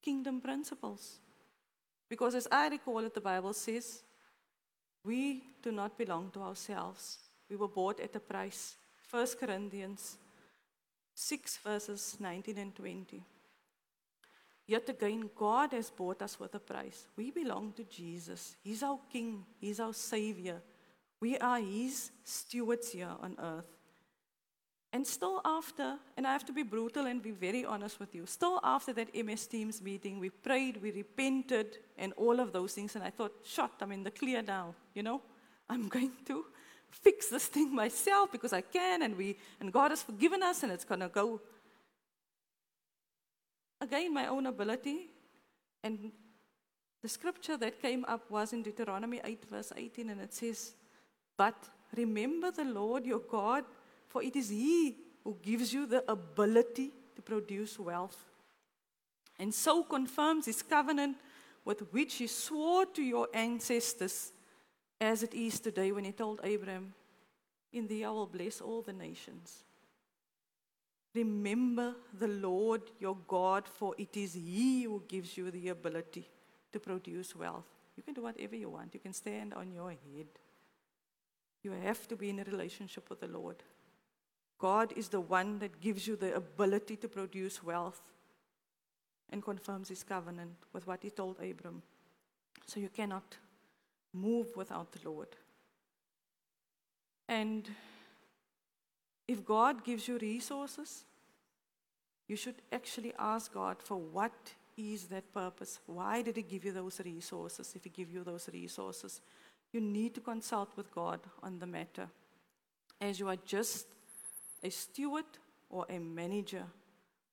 kingdom 0.02 0.40
principles. 0.40 1.18
Because 2.08 2.34
as 2.34 2.46
I 2.52 2.68
recall 2.68 2.98
it, 2.98 3.14
the 3.14 3.20
Bible 3.20 3.54
says, 3.54 4.02
we 5.02 5.42
do 5.62 5.72
not 5.72 5.96
belong 5.96 6.30
to 6.32 6.42
ourselves. 6.42 7.18
We 7.48 7.56
were 7.56 7.68
bought 7.68 7.98
at 8.00 8.14
a 8.14 8.20
price. 8.20 8.76
1 9.10 9.26
Corinthians 9.40 10.18
6, 11.14 11.56
verses 11.64 12.16
19 12.20 12.58
and 12.58 12.74
20. 12.74 13.22
Yet 14.66 14.86
again, 14.90 15.30
God 15.34 15.72
has 15.72 15.88
bought 15.88 16.20
us 16.20 16.38
with 16.38 16.54
a 16.54 16.58
price. 16.58 17.08
We 17.16 17.30
belong 17.30 17.72
to 17.76 17.84
Jesus. 17.84 18.54
He's 18.62 18.82
our 18.82 18.98
King, 19.10 19.46
He's 19.58 19.80
our 19.80 19.94
Savior. 19.94 20.60
We 21.20 21.38
are 21.38 21.58
His 21.58 22.10
stewards 22.22 22.92
here 22.92 23.14
on 23.22 23.34
earth. 23.38 23.77
And 24.92 25.06
still 25.06 25.42
after, 25.44 25.96
and 26.16 26.26
I 26.26 26.32
have 26.32 26.46
to 26.46 26.52
be 26.52 26.62
brutal 26.62 27.06
and 27.06 27.22
be 27.22 27.30
very 27.30 27.64
honest 27.64 28.00
with 28.00 28.14
you, 28.14 28.24
still 28.24 28.58
after 28.64 28.92
that 28.94 29.14
MS 29.14 29.46
Teams 29.46 29.82
meeting, 29.82 30.18
we 30.18 30.30
prayed, 30.30 30.80
we 30.82 30.90
repented, 30.92 31.78
and 31.98 32.14
all 32.14 32.40
of 32.40 32.52
those 32.52 32.72
things. 32.72 32.94
And 32.94 33.04
I 33.04 33.10
thought, 33.10 33.32
shot, 33.44 33.72
I'm 33.80 33.92
in 33.92 34.02
the 34.02 34.10
clear 34.10 34.40
now, 34.40 34.74
you 34.94 35.02
know? 35.02 35.20
I'm 35.68 35.88
going 35.96 36.12
to 36.26 36.44
fix 36.90 37.28
this 37.28 37.46
thing 37.46 37.74
myself 37.74 38.32
because 38.32 38.54
I 38.54 38.62
can, 38.62 39.02
and, 39.02 39.16
we, 39.16 39.36
and 39.60 39.70
God 39.70 39.90
has 39.90 40.02
forgiven 40.02 40.42
us, 40.42 40.62
and 40.62 40.72
it's 40.72 40.84
going 40.84 41.00
to 41.00 41.08
go 41.08 41.40
again, 43.80 44.12
my 44.12 44.26
own 44.26 44.46
ability. 44.46 45.10
And 45.82 46.10
the 47.02 47.08
scripture 47.08 47.56
that 47.58 47.80
came 47.80 48.04
up 48.06 48.30
was 48.30 48.52
in 48.52 48.62
Deuteronomy 48.62 49.20
8, 49.22 49.44
verse 49.50 49.72
18, 49.76 50.10
and 50.10 50.20
it 50.20 50.34
says, 50.34 50.74
But 51.36 51.56
remember 51.96 52.50
the 52.50 52.64
Lord 52.64 53.06
your 53.06 53.20
God, 53.20 53.64
for 54.08 54.22
it 54.22 54.34
is 54.34 54.48
He 54.48 54.96
who 55.24 55.36
gives 55.42 55.72
you 55.72 55.86
the 55.86 56.10
ability 56.10 56.90
to 57.16 57.22
produce 57.22 57.78
wealth, 57.78 58.24
and 59.38 59.54
so 59.54 59.82
confirms 59.82 60.46
His 60.46 60.62
covenant 60.62 61.16
with 61.64 61.92
which 61.92 62.14
He 62.14 62.26
swore 62.26 62.86
to 62.86 63.02
your 63.02 63.28
ancestors, 63.34 64.32
as 65.00 65.22
it 65.22 65.34
is 65.34 65.60
today 65.60 65.92
when 65.92 66.04
He 66.04 66.12
told 66.12 66.40
Abraham, 66.42 66.94
In 67.72 67.86
thee 67.86 68.04
I 68.04 68.10
will 68.10 68.26
bless 68.26 68.60
all 68.60 68.82
the 68.82 68.92
nations. 68.92 69.64
Remember 71.14 71.94
the 72.18 72.28
Lord 72.28 72.82
your 72.98 73.16
God, 73.26 73.68
for 73.68 73.94
it 73.98 74.16
is 74.16 74.34
He 74.34 74.84
who 74.84 75.02
gives 75.08 75.36
you 75.36 75.50
the 75.50 75.68
ability 75.68 76.28
to 76.72 76.80
produce 76.80 77.34
wealth. 77.34 77.66
You 77.96 78.02
can 78.02 78.14
do 78.14 78.22
whatever 78.22 78.54
you 78.54 78.70
want, 78.70 78.94
you 78.94 79.00
can 79.00 79.12
stand 79.12 79.54
on 79.54 79.72
your 79.72 79.90
head. 79.90 80.28
You 81.62 81.72
have 81.72 82.06
to 82.08 82.16
be 82.16 82.30
in 82.30 82.38
a 82.38 82.44
relationship 82.44 83.10
with 83.10 83.20
the 83.20 83.26
Lord. 83.26 83.56
God 84.58 84.92
is 84.96 85.08
the 85.08 85.20
one 85.20 85.58
that 85.60 85.80
gives 85.80 86.06
you 86.06 86.16
the 86.16 86.34
ability 86.34 86.96
to 86.96 87.08
produce 87.08 87.62
wealth 87.62 88.02
and 89.30 89.42
confirms 89.42 89.88
His 89.88 90.02
covenant 90.02 90.56
with 90.72 90.86
what 90.86 91.02
He 91.02 91.10
told 91.10 91.36
Abram. 91.40 91.82
So 92.66 92.80
you 92.80 92.88
cannot 92.88 93.36
move 94.12 94.56
without 94.56 94.92
the 94.92 95.08
Lord. 95.08 95.28
And 97.28 97.68
if 99.28 99.44
God 99.44 99.84
gives 99.84 100.08
you 100.08 100.18
resources, 100.18 101.04
you 102.26 102.36
should 102.36 102.56
actually 102.72 103.12
ask 103.18 103.52
God 103.52 103.76
for 103.80 103.96
what 103.96 104.32
is 104.76 105.04
that 105.06 105.32
purpose? 105.32 105.80
Why 105.86 106.22
did 106.22 106.36
He 106.36 106.42
give 106.42 106.64
you 106.64 106.72
those 106.72 107.00
resources? 107.04 107.72
If 107.76 107.84
He 107.84 107.90
give 107.90 108.10
you 108.10 108.24
those 108.24 108.48
resources, 108.52 109.20
you 109.72 109.80
need 109.80 110.14
to 110.14 110.20
consult 110.20 110.70
with 110.76 110.94
God 110.94 111.20
on 111.42 111.58
the 111.58 111.66
matter, 111.66 112.08
as 113.00 113.20
you 113.20 113.28
are 113.28 113.36
just 113.36 113.86
a 114.62 114.70
steward 114.70 115.26
or 115.70 115.86
a 115.88 115.98
manager 115.98 116.64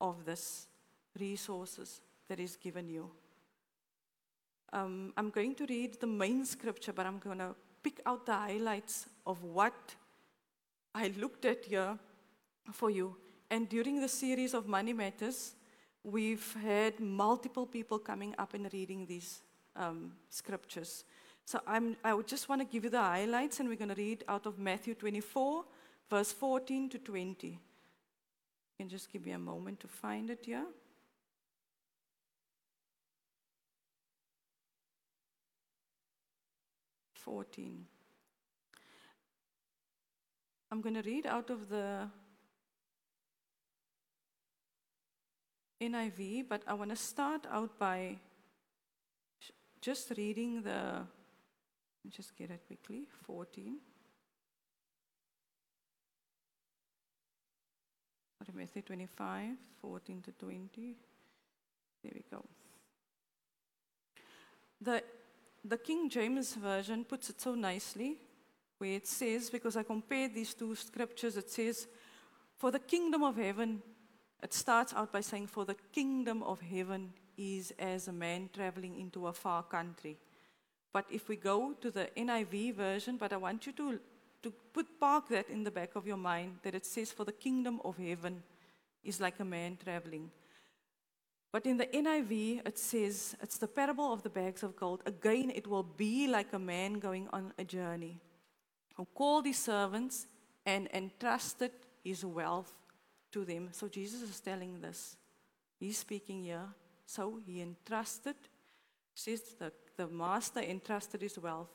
of 0.01 0.25
this 0.25 0.67
resources 1.19 2.01
that 2.27 2.39
is 2.39 2.55
given 2.55 2.89
you. 2.89 3.09
Um, 4.73 5.13
I'm 5.15 5.29
going 5.29 5.55
to 5.55 5.65
read 5.67 5.99
the 5.99 6.07
main 6.07 6.45
scripture, 6.45 6.91
but 6.91 7.05
I'm 7.05 7.19
going 7.19 7.37
to 7.37 7.55
pick 7.83 8.01
out 8.05 8.25
the 8.25 8.33
highlights 8.33 9.05
of 9.25 9.43
what 9.43 9.95
I 10.93 11.13
looked 11.17 11.45
at 11.45 11.65
here 11.65 11.97
for 12.71 12.89
you. 12.89 13.15
And 13.49 13.69
during 13.69 14.01
the 14.01 14.07
series 14.07 14.53
of 14.53 14.67
Money 14.67 14.93
Matters, 14.93 15.55
we've 16.03 16.55
had 16.61 16.99
multiple 16.99 17.65
people 17.65 17.99
coming 17.99 18.35
up 18.37 18.53
and 18.53 18.71
reading 18.73 19.05
these 19.05 19.41
um, 19.75 20.13
scriptures. 20.29 21.03
So 21.45 21.59
I'm, 21.67 21.95
I 22.03 22.13
would 22.13 22.27
just 22.27 22.49
want 22.49 22.61
to 22.61 22.65
give 22.65 22.85
you 22.85 22.89
the 22.89 23.01
highlights, 23.01 23.59
and 23.59 23.69
we're 23.69 23.75
going 23.75 23.89
to 23.89 23.95
read 23.95 24.23
out 24.27 24.45
of 24.45 24.57
Matthew 24.57 24.95
24, 24.95 25.63
verse 26.09 26.31
14 26.31 26.89
to 26.89 26.99
20. 26.99 27.47
You 27.47 27.57
can 28.77 28.89
just 28.89 29.11
give 29.11 29.25
me 29.25 29.31
a 29.31 29.39
moment 29.39 29.79
to 29.81 29.87
find 29.87 30.29
it 30.29 30.45
here. 30.45 30.65
Fourteen. 37.25 37.85
I'm 40.71 40.81
going 40.81 40.93
to 40.93 41.01
read 41.01 41.25
out 41.25 41.49
of 41.49 41.69
the 41.69 42.07
NIV, 45.81 46.47
but 46.47 46.61
I 46.67 46.73
want 46.73 46.91
to 46.91 46.95
start 46.95 47.47
out 47.51 47.79
by 47.79 48.17
just 49.81 50.13
reading 50.17 50.61
the, 50.61 51.01
just 52.09 52.35
get 52.35 52.51
it 52.51 52.61
quickly, 52.67 53.07
14. 58.45 58.55
Matthew 58.55 58.81
25, 58.81 59.49
14 59.81 60.21
to 60.21 60.31
20. 60.31 60.95
There 62.03 62.11
we 62.13 62.23
go. 62.29 62.43
The, 64.81 65.03
the 65.63 65.77
King 65.77 66.09
James 66.09 66.53
Version 66.55 67.05
puts 67.05 67.29
it 67.29 67.41
so 67.41 67.55
nicely 67.55 68.17
where 68.77 68.91
it 68.91 69.07
says, 69.07 69.49
because 69.49 69.77
I 69.77 69.83
compared 69.83 70.33
these 70.33 70.53
two 70.53 70.75
scriptures, 70.75 71.37
it 71.37 71.49
says, 71.49 71.87
For 72.57 72.71
the 72.71 72.79
kingdom 72.79 73.23
of 73.23 73.37
heaven, 73.37 73.81
it 74.43 74.53
starts 74.53 74.93
out 74.93 75.11
by 75.11 75.21
saying, 75.21 75.47
For 75.47 75.65
the 75.65 75.77
kingdom 75.91 76.43
of 76.43 76.61
heaven 76.61 77.13
is 77.37 77.73
as 77.79 78.07
a 78.07 78.13
man 78.13 78.49
traveling 78.53 78.99
into 78.99 79.27
a 79.27 79.33
far 79.33 79.63
country. 79.63 80.17
But 80.93 81.05
if 81.09 81.27
we 81.27 81.35
go 81.35 81.73
to 81.81 81.91
the 81.91 82.09
NIV 82.15 82.75
version, 82.75 83.17
but 83.17 83.33
I 83.33 83.37
want 83.37 83.65
you 83.65 83.73
to, 83.73 83.99
to 84.45 84.51
put 84.51 84.99
park 84.99 85.29
that 85.29 85.49
in 85.49 85.63
the 85.63 85.71
back 85.71 85.95
of 85.95 86.05
your 86.05 86.17
mind 86.17 86.59
that 86.61 86.75
it 86.75 86.85
says, 86.85 87.11
For 87.11 87.25
the 87.25 87.31
kingdom 87.31 87.81
of 87.83 87.97
heaven 87.97 88.43
is 89.03 89.19
like 89.19 89.39
a 89.39 89.45
man 89.45 89.75
traveling. 89.83 90.29
But 91.51 91.65
in 91.65 91.77
the 91.77 91.87
NIV, 91.87 92.67
it 92.67 92.77
says 92.77 93.35
it's 93.41 93.57
the 93.57 93.67
parable 93.67 94.13
of 94.13 94.21
the 94.21 94.29
bags 94.29 94.61
of 94.61 94.75
gold. 94.75 95.01
Again, 95.07 95.51
it 95.55 95.65
will 95.65 95.83
be 95.83 96.27
like 96.27 96.53
a 96.53 96.59
man 96.59 96.99
going 96.99 97.27
on 97.33 97.53
a 97.57 97.63
journey 97.63 98.19
who 98.95 99.05
called 99.15 99.47
his 99.47 99.57
servants 99.57 100.27
and 100.63 100.87
entrusted 100.93 101.71
his 102.03 102.23
wealth 102.23 102.71
to 103.31 103.45
them. 103.45 103.69
So 103.71 103.87
Jesus 103.87 104.21
is 104.21 104.39
telling 104.39 104.79
this. 104.79 105.17
He's 105.79 105.97
speaking 105.97 106.43
here. 106.43 106.67
So 107.07 107.39
he 107.47 107.61
entrusted, 107.61 108.35
says 109.15 109.41
the, 109.57 109.71
the 109.97 110.07
master 110.07 110.59
entrusted 110.59 111.21
his 111.21 111.39
wealth. 111.39 111.71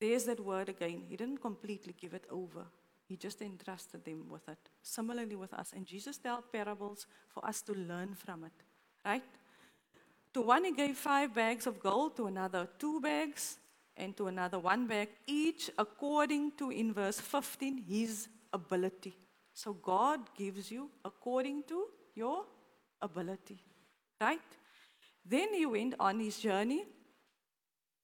There's 0.00 0.24
that 0.24 0.40
word 0.40 0.68
again. 0.68 1.02
He 1.08 1.16
didn't 1.16 1.38
completely 1.38 1.94
give 1.98 2.14
it 2.14 2.24
over. 2.30 2.66
He 3.06 3.16
just 3.16 3.42
entrusted 3.42 4.04
them 4.04 4.26
with 4.28 4.48
it. 4.48 4.58
Similarly 4.82 5.36
with 5.36 5.52
us. 5.54 5.72
And 5.74 5.86
Jesus 5.86 6.18
told 6.18 6.50
parables 6.52 7.06
for 7.28 7.44
us 7.46 7.62
to 7.62 7.72
learn 7.72 8.14
from 8.14 8.44
it. 8.44 8.52
Right? 9.04 9.22
To 10.32 10.40
one, 10.40 10.64
he 10.64 10.72
gave 10.72 10.96
five 10.96 11.34
bags 11.34 11.66
of 11.66 11.80
gold, 11.80 12.16
to 12.16 12.26
another, 12.26 12.66
two 12.78 13.00
bags, 13.00 13.58
and 13.96 14.16
to 14.16 14.26
another, 14.26 14.58
one 14.58 14.86
bag, 14.86 15.08
each 15.26 15.70
according 15.78 16.52
to, 16.58 16.70
in 16.70 16.92
verse 16.92 17.20
15, 17.20 17.84
his 17.88 18.28
ability. 18.52 19.14
So 19.52 19.74
God 19.74 20.20
gives 20.36 20.70
you 20.70 20.90
according 21.04 21.62
to 21.68 21.84
your 22.14 22.44
ability. 23.00 23.60
Right? 24.20 24.40
Then 25.24 25.54
he 25.54 25.66
went 25.66 25.94
on 26.00 26.18
his 26.18 26.38
journey. 26.38 26.84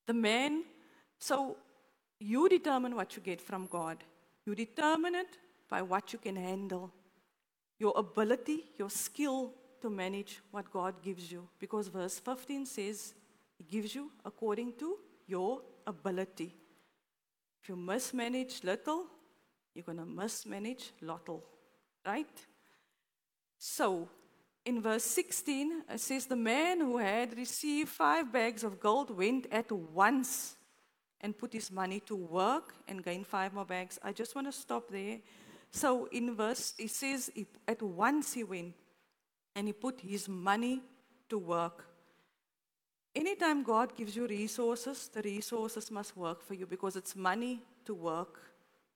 The 0.06 0.14
man, 0.14 0.64
so 1.18 1.56
you 2.20 2.48
determine 2.48 2.94
what 2.94 3.16
you 3.16 3.22
get 3.22 3.40
from 3.40 3.66
God. 3.66 4.04
You 4.44 4.54
determine 4.54 5.14
it 5.14 5.38
by 5.68 5.82
what 5.82 6.12
you 6.12 6.18
can 6.18 6.36
handle, 6.36 6.92
your 7.78 7.94
ability, 7.96 8.64
your 8.78 8.90
skill 8.90 9.52
to 9.80 9.88
manage 9.88 10.40
what 10.50 10.70
God 10.70 11.02
gives 11.02 11.32
you. 11.32 11.48
Because 11.58 11.88
verse 11.88 12.18
15 12.18 12.66
says, 12.66 13.14
He 13.56 13.64
gives 13.64 13.94
you 13.94 14.10
according 14.24 14.74
to 14.78 14.98
your 15.26 15.62
ability. 15.86 16.54
If 17.62 17.68
you 17.68 17.76
mismanage 17.76 18.62
little, 18.64 19.06
you're 19.74 19.84
going 19.84 19.98
to 19.98 20.04
mismanage 20.04 20.92
little, 21.00 21.44
right? 22.06 22.26
So, 23.58 24.08
in 24.64 24.82
verse 24.82 25.04
16, 25.04 25.84
it 25.88 26.00
says, 26.00 26.26
The 26.26 26.36
man 26.36 26.80
who 26.80 26.98
had 26.98 27.36
received 27.36 27.88
five 27.88 28.30
bags 28.32 28.64
of 28.64 28.80
gold 28.80 29.16
went 29.16 29.46
at 29.50 29.70
once 29.72 30.56
and 31.20 31.36
put 31.36 31.52
his 31.52 31.70
money 31.70 32.00
to 32.00 32.16
work 32.16 32.74
and 32.88 33.04
gain 33.04 33.24
five 33.24 33.52
more 33.52 33.64
bags. 33.64 33.98
I 34.02 34.12
just 34.12 34.34
want 34.34 34.46
to 34.46 34.52
stop 34.52 34.90
there. 34.90 35.18
So 35.70 36.06
in 36.10 36.34
verse, 36.34 36.74
it 36.78 36.90
says, 36.90 37.30
at 37.68 37.82
once 37.82 38.32
he 38.32 38.44
went 38.44 38.74
and 39.54 39.66
he 39.66 39.72
put 39.72 40.00
his 40.00 40.28
money 40.28 40.80
to 41.28 41.38
work. 41.38 41.86
Anytime 43.14 43.62
God 43.62 43.96
gives 43.96 44.14
you 44.14 44.26
resources, 44.26 45.08
the 45.12 45.22
resources 45.22 45.90
must 45.90 46.16
work 46.16 46.42
for 46.42 46.54
you 46.54 46.66
because 46.66 46.96
it's 46.96 47.16
money 47.16 47.62
to 47.84 47.94
work, 47.94 48.40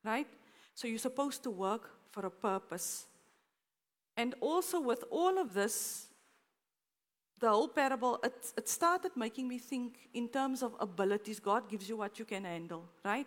right? 0.04 0.26
So 0.74 0.86
you're 0.88 0.98
supposed 0.98 1.42
to 1.42 1.50
work 1.50 1.90
for 2.10 2.26
a 2.26 2.30
purpose. 2.30 3.06
And 4.16 4.34
also, 4.40 4.80
with 4.80 5.04
all 5.10 5.38
of 5.38 5.52
this, 5.52 6.06
the 7.44 7.50
whole 7.50 7.68
parable, 7.68 8.18
it, 8.24 8.52
it 8.56 8.66
started 8.70 9.12
making 9.16 9.46
me 9.46 9.58
think 9.58 10.08
in 10.14 10.28
terms 10.28 10.62
of 10.62 10.74
abilities. 10.80 11.38
God 11.38 11.68
gives 11.68 11.86
you 11.90 11.98
what 11.98 12.18
you 12.18 12.24
can 12.24 12.44
handle, 12.44 12.84
right? 13.04 13.26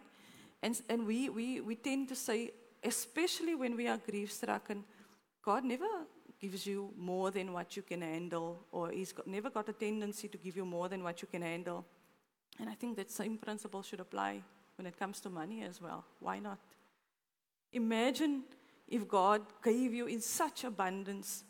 And, 0.64 0.82
and 0.90 1.06
we, 1.06 1.30
we, 1.30 1.62
we 1.62 1.76
tend 1.76 2.10
to 2.10 2.16
say, 2.16 2.50
especially 2.84 3.54
when 3.54 3.76
we 3.76 3.88
are 3.88 4.00
grief 4.00 4.34
stricken, 4.34 4.84
God 5.44 5.64
never 5.64 5.86
gives 6.42 6.66
you 6.66 6.90
more 6.98 7.30
than 7.30 7.54
what 7.54 7.76
you 7.78 7.84
can 7.84 8.02
handle, 8.02 8.66
or 8.72 8.90
He's 8.90 9.12
got, 9.12 9.28
never 9.28 9.52
got 9.52 9.70
a 9.70 9.74
tendency 9.74 10.28
to 10.30 10.38
give 10.40 10.58
you 10.58 10.66
more 10.66 10.90
than 10.90 11.04
what 11.04 11.22
you 11.22 11.28
can 11.28 11.44
handle. 11.44 11.86
And 12.60 12.68
I 12.68 12.74
think 12.74 12.98
that 12.98 13.12
same 13.12 13.38
principle 13.38 13.84
should 13.84 14.00
apply 14.00 14.42
when 14.78 14.88
it 14.88 14.98
comes 14.98 15.20
to 15.22 15.30
money 15.30 15.62
as 15.62 15.80
well. 15.80 16.04
Why 16.20 16.40
not? 16.40 16.58
Imagine 17.72 18.46
if 18.88 19.08
God 19.08 19.44
gave 19.64 19.94
you 19.94 20.08
in 20.08 20.22
such 20.22 20.64
abundance 20.64 21.44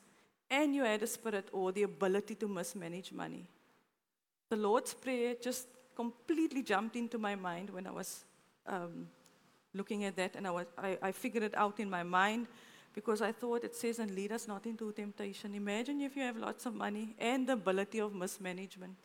and 0.49 0.73
you 0.75 0.83
had 0.83 1.03
a 1.03 1.07
spirit 1.07 1.49
or 1.51 1.71
the 1.71 1.83
ability 1.83 2.35
to 2.35 2.47
mismanage 2.47 3.11
money. 3.11 3.47
The 4.49 4.55
Lord's 4.55 4.93
Prayer 4.93 5.35
just 5.41 5.67
completely 5.95 6.63
jumped 6.63 6.95
into 6.95 7.17
my 7.17 7.35
mind 7.35 7.69
when 7.69 7.87
I 7.87 7.91
was 7.91 8.23
um, 8.65 9.07
looking 9.73 10.05
at 10.05 10.15
that, 10.15 10.35
and 10.35 10.47
I, 10.47 10.51
was, 10.51 10.65
I, 10.77 10.97
I 11.01 11.11
figured 11.11 11.43
it 11.43 11.55
out 11.55 11.79
in 11.79 11.89
my 11.89 12.03
mind 12.03 12.47
because 12.93 13.21
I 13.21 13.31
thought 13.31 13.63
it 13.63 13.75
says, 13.75 13.99
and 13.99 14.11
lead 14.11 14.31
us 14.31 14.47
not 14.47 14.65
into 14.65 14.91
temptation. 14.91 15.53
Imagine 15.53 16.01
if 16.01 16.15
you 16.15 16.23
have 16.23 16.37
lots 16.37 16.65
of 16.65 16.73
money 16.73 17.15
and 17.19 17.47
the 17.47 17.53
ability 17.53 17.99
of 17.99 18.15
mismanagement. 18.15 18.95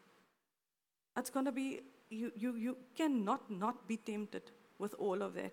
That's 1.14 1.28
going 1.28 1.44
to 1.44 1.52
be, 1.52 1.80
you, 2.08 2.32
you, 2.34 2.54
you 2.56 2.76
cannot 2.96 3.50
not 3.50 3.86
be 3.86 3.98
tempted 3.98 4.50
with 4.78 4.94
all 4.98 5.22
of 5.22 5.34
that. 5.34 5.52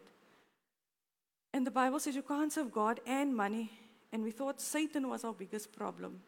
And 1.53 1.67
the 1.67 1.71
Bible 1.71 1.99
says 1.99 2.15
you 2.15 2.21
can't 2.21 2.53
serve 2.53 2.71
God 2.71 3.01
and 3.05 3.35
money 3.35 3.71
and 4.11 4.23
we 4.23 4.31
thought 4.31 4.59
Satan 4.59 5.09
was 5.09 5.23
our 5.23 5.33
biggest 5.33 5.71
problem. 5.71 6.21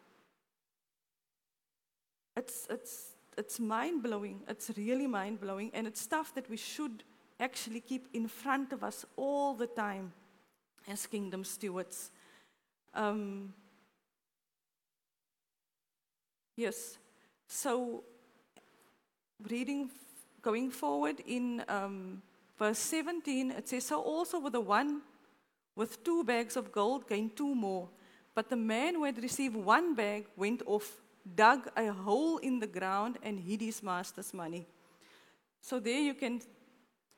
It's, 2.36 2.66
it's, 2.70 3.16
it's 3.36 3.58
mind 3.60 4.02
blowing. 4.02 4.40
It's 4.48 4.70
really 4.76 5.06
mind 5.06 5.40
blowing. 5.40 5.70
And 5.74 5.86
it's 5.86 6.00
stuff 6.00 6.34
that 6.34 6.48
we 6.48 6.56
should 6.56 7.02
actually 7.40 7.80
keep 7.80 8.08
in 8.12 8.28
front 8.28 8.72
of 8.72 8.84
us 8.84 9.04
all 9.16 9.54
the 9.54 9.66
time 9.66 10.12
as 10.88 11.06
kingdom 11.06 11.44
stewards. 11.44 12.10
Um, 12.94 13.52
yes. 16.56 16.98
So, 17.48 18.04
reading, 19.50 19.90
going 20.40 20.70
forward 20.70 21.20
in 21.26 21.64
um, 21.68 22.22
verse 22.58 22.78
17, 22.78 23.50
it 23.50 23.68
says, 23.68 23.86
So 23.86 24.00
also 24.00 24.38
with 24.38 24.52
the 24.52 24.60
one 24.60 25.02
with 25.74 26.02
two 26.04 26.24
bags 26.24 26.56
of 26.56 26.72
gold, 26.72 27.08
gained 27.08 27.36
two 27.36 27.54
more. 27.54 27.88
But 28.34 28.48
the 28.48 28.56
man 28.56 28.94
who 28.94 29.04
had 29.04 29.22
received 29.22 29.56
one 29.56 29.94
bag 29.94 30.26
went 30.36 30.62
off, 30.66 31.00
dug 31.34 31.70
a 31.76 31.92
hole 31.92 32.38
in 32.38 32.58
the 32.58 32.66
ground, 32.66 33.18
and 33.22 33.38
hid 33.38 33.60
his 33.60 33.82
master's 33.82 34.32
money. 34.32 34.66
So 35.60 35.78
there 35.78 36.00
you 36.00 36.14
can 36.14 36.40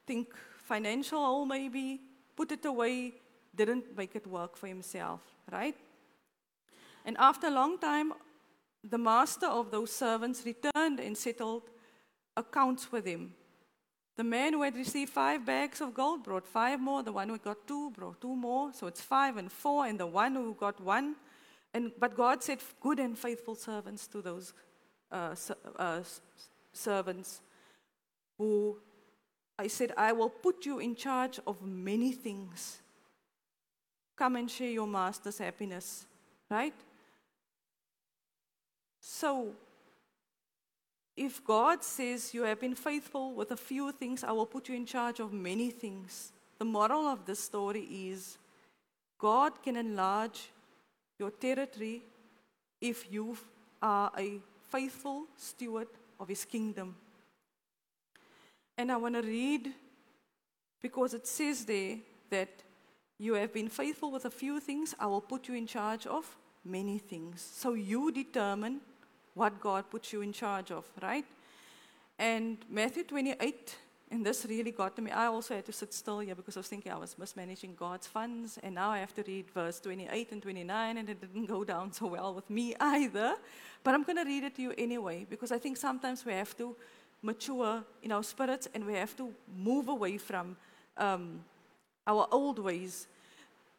think 0.07 0.35
financial 0.65 1.25
hole 1.25 1.47
maybe, 1.47 2.01
put 2.37 2.53
it 2.53 2.65
away, 2.65 3.15
didn't 3.55 3.97
make 3.97 4.17
it 4.17 4.27
work 4.27 4.57
for 4.57 4.67
himself, 4.67 5.21
right? 5.51 5.77
And 7.05 7.17
after 7.19 7.47
a 7.47 7.51
long 7.51 7.79
time, 7.79 8.13
the 8.83 8.99
master 8.99 9.47
of 9.47 9.71
those 9.71 9.93
servants 9.93 10.45
returned 10.45 11.01
and 11.01 11.17
settled 11.17 11.63
accounts 12.37 12.91
with 12.91 13.07
him. 13.07 13.35
The 14.17 14.25
man 14.25 14.53
who 14.53 14.63
had 14.63 14.77
received 14.77 15.11
five 15.11 15.45
bags 15.45 15.81
of 15.81 15.93
gold 15.93 16.23
brought 16.23 16.47
five 16.47 16.81
more. 16.81 17.03
The 17.03 17.13
one 17.13 17.29
who 17.29 17.39
got 17.39 17.67
two 17.67 17.91
brought 17.91 18.21
two 18.21 18.37
more. 18.37 18.73
So 18.73 18.87
it's 18.87 19.01
five 19.01 19.37
and 19.37 19.51
four. 19.51 19.87
And 19.87 19.99
the 19.99 20.07
one 20.07 20.35
who 20.35 20.55
got 20.55 20.81
one. 20.81 21.17
And, 21.73 21.91
but 21.99 22.17
God 22.17 22.43
said, 22.43 22.61
Good 22.81 23.01
and 23.01 23.19
faithful 23.19 23.57
servants 23.57 24.07
to 24.09 24.23
those 24.23 24.55
uh, 25.11 25.35
uh, 25.77 26.01
servants 26.73 27.41
who 28.39 28.79
I 29.59 29.67
said, 29.67 29.93
I 29.97 30.13
will 30.13 30.31
put 30.31 30.65
you 30.65 30.79
in 30.79 30.95
charge 30.95 31.41
of 31.47 31.61
many 31.63 32.13
things. 32.13 32.81
Come 34.17 34.37
and 34.37 34.49
share 34.49 34.71
your 34.71 34.87
master's 34.87 35.39
happiness. 35.39 36.07
Right? 36.49 36.75
So 39.01 39.55
if 41.17 41.45
God 41.45 41.85
says 41.85 42.35
you 42.35 42.43
have 42.43 42.61
been 42.61 42.75
faithful 42.75 43.35
with 43.35 43.53
a 43.53 43.57
few 43.57 43.93
things, 43.93 44.25
I 44.25 44.33
will 44.33 44.47
put 44.47 44.69
you 44.69 44.75
in 44.75 44.85
charge 44.85 45.21
of 45.21 45.33
many 45.33 45.71
things. 45.71 46.33
The 46.59 46.65
moral 46.65 47.07
of 47.07 47.25
this 47.25 47.41
story 47.41 47.83
is 47.83 48.39
God 49.19 49.63
can 49.63 49.77
enlarge 49.77 50.51
your 51.19 51.31
territory 51.31 52.03
if 52.81 53.13
you 53.13 53.37
are 53.81 54.11
a 54.19 54.41
faithful 54.71 55.27
steward 55.37 55.89
of 56.19 56.29
His 56.29 56.45
kingdom. 56.45 56.97
And 58.77 58.91
I 58.91 58.97
want 58.97 59.15
to 59.15 59.23
read 59.23 59.73
because 60.83 61.15
it 61.15 61.27
says 61.27 61.65
there 61.65 61.99
that 62.31 62.51
you 63.19 63.35
have 63.35 63.53
been 63.53 63.69
faithful 63.69 64.11
with 64.11 64.25
a 64.25 64.31
few 64.31 64.59
things, 64.59 64.95
I 64.99 65.07
will 65.07 65.21
put 65.21 65.49
you 65.49 65.55
in 65.55 65.67
charge 65.67 66.07
of 66.07 66.37
many 66.65 66.99
things. 66.99 67.49
So 67.55 67.75
you 67.75 68.11
determine 68.11 68.81
what 69.35 69.61
God 69.61 69.91
puts 69.91 70.13
you 70.13 70.23
in 70.23 70.33
charge 70.33 70.71
of, 70.71 70.85
right? 71.03 71.25
And 72.19 72.59
Matthew 72.71 73.03
28, 73.03 73.77
and 74.11 74.25
this 74.25 74.47
really 74.49 74.71
got 74.71 74.95
to 74.97 75.03
me. 75.03 75.11
I 75.11 75.27
also 75.27 75.55
had 75.57 75.67
to 75.67 75.73
sit 75.73 75.93
still 75.93 76.21
here 76.21 76.35
because 76.35 76.57
I 76.57 76.61
was 76.61 76.69
thinking 76.69 76.93
I 76.93 76.97
was 76.97 77.19
mismanaging 77.19 77.75
God's 77.75 78.07
funds, 78.07 78.59
and 78.63 78.77
now 78.77 78.91
I 78.91 78.99
have 78.99 79.15
to 79.15 79.25
read 79.27 79.51
verse 79.51 79.81
28 79.81 80.33
and 80.33 80.43
29, 80.43 80.97
and 80.97 81.09
it 81.09 81.21
didn't 81.21 81.47
go 81.47 81.65
down 81.65 81.93
so 81.93 82.07
well 82.07 82.33
with 82.35 82.49
me 82.49 82.75
either. 82.79 83.35
But 83.83 83.95
I'm 83.95 84.05
going 84.05 84.19
to 84.19 84.25
read 84.25 84.45
it 84.45 84.55
to 84.57 84.63
you 84.63 84.75
anyway 84.79 85.27
because 85.29 85.51
I 85.51 85.59
think 85.59 85.77
sometimes 85.77 86.25
we 86.25 86.33
have 86.33 86.57
to 86.59 86.77
mature 87.23 87.83
in 88.03 88.13
our 88.13 88.23
spirits 88.23 88.69
and 88.75 88.85
we 88.87 88.95
have 88.95 89.17
to 89.17 89.33
move 89.57 89.89
away 89.89 90.19
from 90.19 90.57
um, 90.99 91.41
our 92.07 92.29
old 92.31 92.59
ways. 92.59 93.09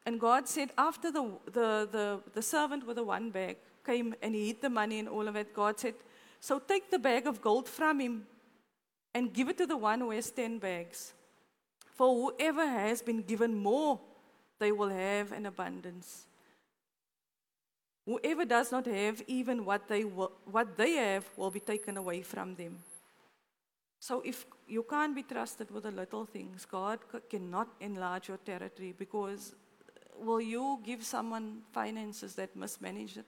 And 0.06 0.20
God 0.20 0.48
said, 0.48 0.72
after 0.78 1.12
the, 1.12 1.32
the, 1.46 1.88
the, 1.92 2.20
the 2.34 2.42
servant 2.42 2.86
with 2.86 2.98
the 2.98 3.04
one 3.04 3.30
bag 3.30 3.58
came 3.86 4.16
and 4.22 4.34
he 4.36 4.48
hid 4.48 4.62
the 4.62 4.70
money 4.70 5.00
and 5.00 5.10
all 5.10 5.28
of 5.28 5.36
it, 5.36 5.54
God 5.54 5.80
said, 5.80 5.96
So 6.40 6.60
take 6.60 6.90
the 6.90 7.00
bag 7.00 7.28
of 7.28 7.42
gold 7.42 7.70
from 7.70 8.00
him 8.00 8.28
and 9.14 9.34
give 9.34 9.50
it 9.50 9.58
to 9.58 9.66
the 9.66 9.78
one 9.78 10.00
who 10.00 10.12
has 10.12 10.32
10 10.32 10.60
bags. 10.60 11.14
For 11.94 12.08
whoever 12.14 12.66
has 12.68 13.02
been 13.02 13.22
given 13.22 13.56
more, 13.56 14.00
they 14.60 14.72
will 14.72 14.90
have 14.90 15.32
an 15.32 15.46
abundance. 15.46 16.28
Whoever 18.06 18.46
does 18.46 18.72
not 18.72 18.86
have 18.86 19.24
even 19.28 19.66
what 19.66 19.88
they, 19.88 20.04
will, 20.04 20.32
what 20.46 20.78
they 20.78 20.94
have 20.94 21.28
will 21.38 21.52
be 21.52 21.60
taken 21.60 21.98
away 21.98 22.22
from 22.22 22.56
them. 22.56 22.78
So 24.00 24.22
if 24.24 24.46
you 24.68 24.84
can't 24.84 25.16
be 25.16 25.24
trusted 25.24 25.72
with 25.72 25.84
the 25.84 25.92
little 25.92 26.26
things, 26.26 26.66
God 26.66 27.00
cannot 27.30 27.70
enlarge 27.80 28.28
your 28.28 28.38
territory 28.38 28.94
because 28.96 29.56
will 30.18 30.42
you 30.42 30.80
give 30.84 31.04
someone 31.04 31.62
finances 31.72 32.36
that 32.36 32.56
mismanage 32.56 33.18
it? 33.18 33.26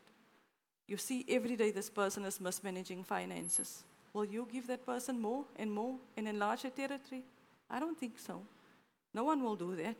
You 0.88 0.98
see 0.98 1.26
every 1.28 1.56
day 1.56 1.72
this 1.72 1.90
person 1.90 2.24
is 2.26 2.40
mismanaging 2.40 3.04
finances. 3.04 3.84
Will 4.14 4.26
you 4.26 4.48
give 4.52 4.68
that 4.68 4.86
person 4.86 5.20
more 5.20 5.44
and 5.58 5.72
more 5.72 5.96
and 6.16 6.28
enlarge 6.28 6.62
their 6.62 6.72
territory? 6.72 7.24
I 7.70 7.80
don't 7.80 7.98
think 7.98 8.18
so. 8.18 8.42
No 9.14 9.26
one 9.26 9.44
will 9.44 9.56
do 9.56 9.76
that. 9.76 9.98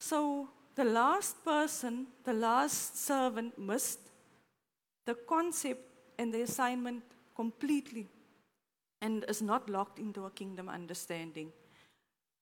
So 0.00 0.48
the 0.74 0.84
last 0.84 1.44
person, 1.44 2.06
the 2.24 2.32
last 2.32 2.96
servant 3.04 3.58
missed 3.58 4.00
the 5.04 5.14
concept 5.14 5.82
and 6.18 6.32
the 6.32 6.42
assignment 6.42 7.02
completely 7.34 8.06
and 9.00 9.24
is 9.28 9.42
not 9.42 9.68
locked 9.68 9.98
into 9.98 10.24
a 10.24 10.30
kingdom 10.30 10.68
understanding. 10.68 11.52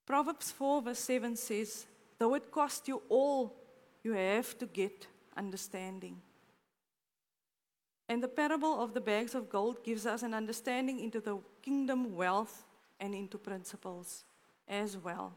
Proverbs 0.07 0.51
4, 0.53 0.83
verse 0.83 0.99
7 1.01 1.37
says, 1.37 1.87
Though 2.18 2.35
it 2.35 2.51
cost 2.51 2.88
you 2.88 3.03
all, 3.09 3.55
you 4.03 4.12
have 4.12 4.57
to 4.59 4.66
get 4.66 5.07
understanding. 5.37 6.16
And 8.09 8.23
the 8.23 8.29
parable 8.29 8.81
of 8.81 8.95
the 8.95 9.01
bags 9.01 9.35
of 9.35 9.51
gold 9.51 9.83
gives 9.83 10.07
us 10.07 10.23
an 10.23 10.33
understanding 10.33 11.01
into 11.01 11.21
the 11.21 11.38
kingdom 11.62 12.14
wealth 12.14 12.64
and 13.01 13.14
into 13.14 13.37
principles 13.37 14.25
as 14.69 14.97
well. 14.97 15.33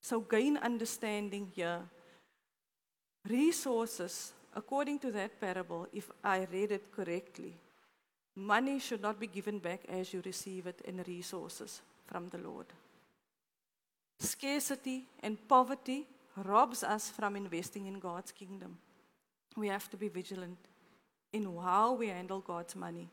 So 0.00 0.20
gain 0.20 0.56
understanding 0.56 1.50
here 1.54 1.80
resources, 3.28 4.32
according 4.56 4.98
to 5.00 5.12
that 5.12 5.40
parable, 5.40 5.86
if 5.92 6.10
I 6.24 6.46
read 6.50 6.72
it 6.72 6.90
correctly, 6.90 7.56
money 8.34 8.78
should 8.80 9.02
not 9.02 9.20
be 9.20 9.26
given 9.26 9.58
back 9.58 9.82
as 9.88 10.12
you 10.12 10.22
receive 10.24 10.66
it 10.66 10.80
in 10.84 11.04
resources 11.06 11.82
from 12.06 12.28
the 12.30 12.38
Lord. 12.38 12.66
Scarcity 14.18 15.06
and 15.20 15.36
poverty 15.46 16.06
robs 16.36 16.82
us 16.82 17.10
from 17.10 17.36
investing 17.36 17.86
in 17.86 18.00
God's 18.00 18.32
kingdom. 18.32 18.78
We 19.56 19.68
have 19.68 19.90
to 19.90 19.96
be 19.96 20.08
vigilant 20.08 20.58
in 21.32 21.56
how 21.56 21.94
we 21.94 22.08
handle 22.08 22.40
God's 22.40 22.76
money. 22.76 23.08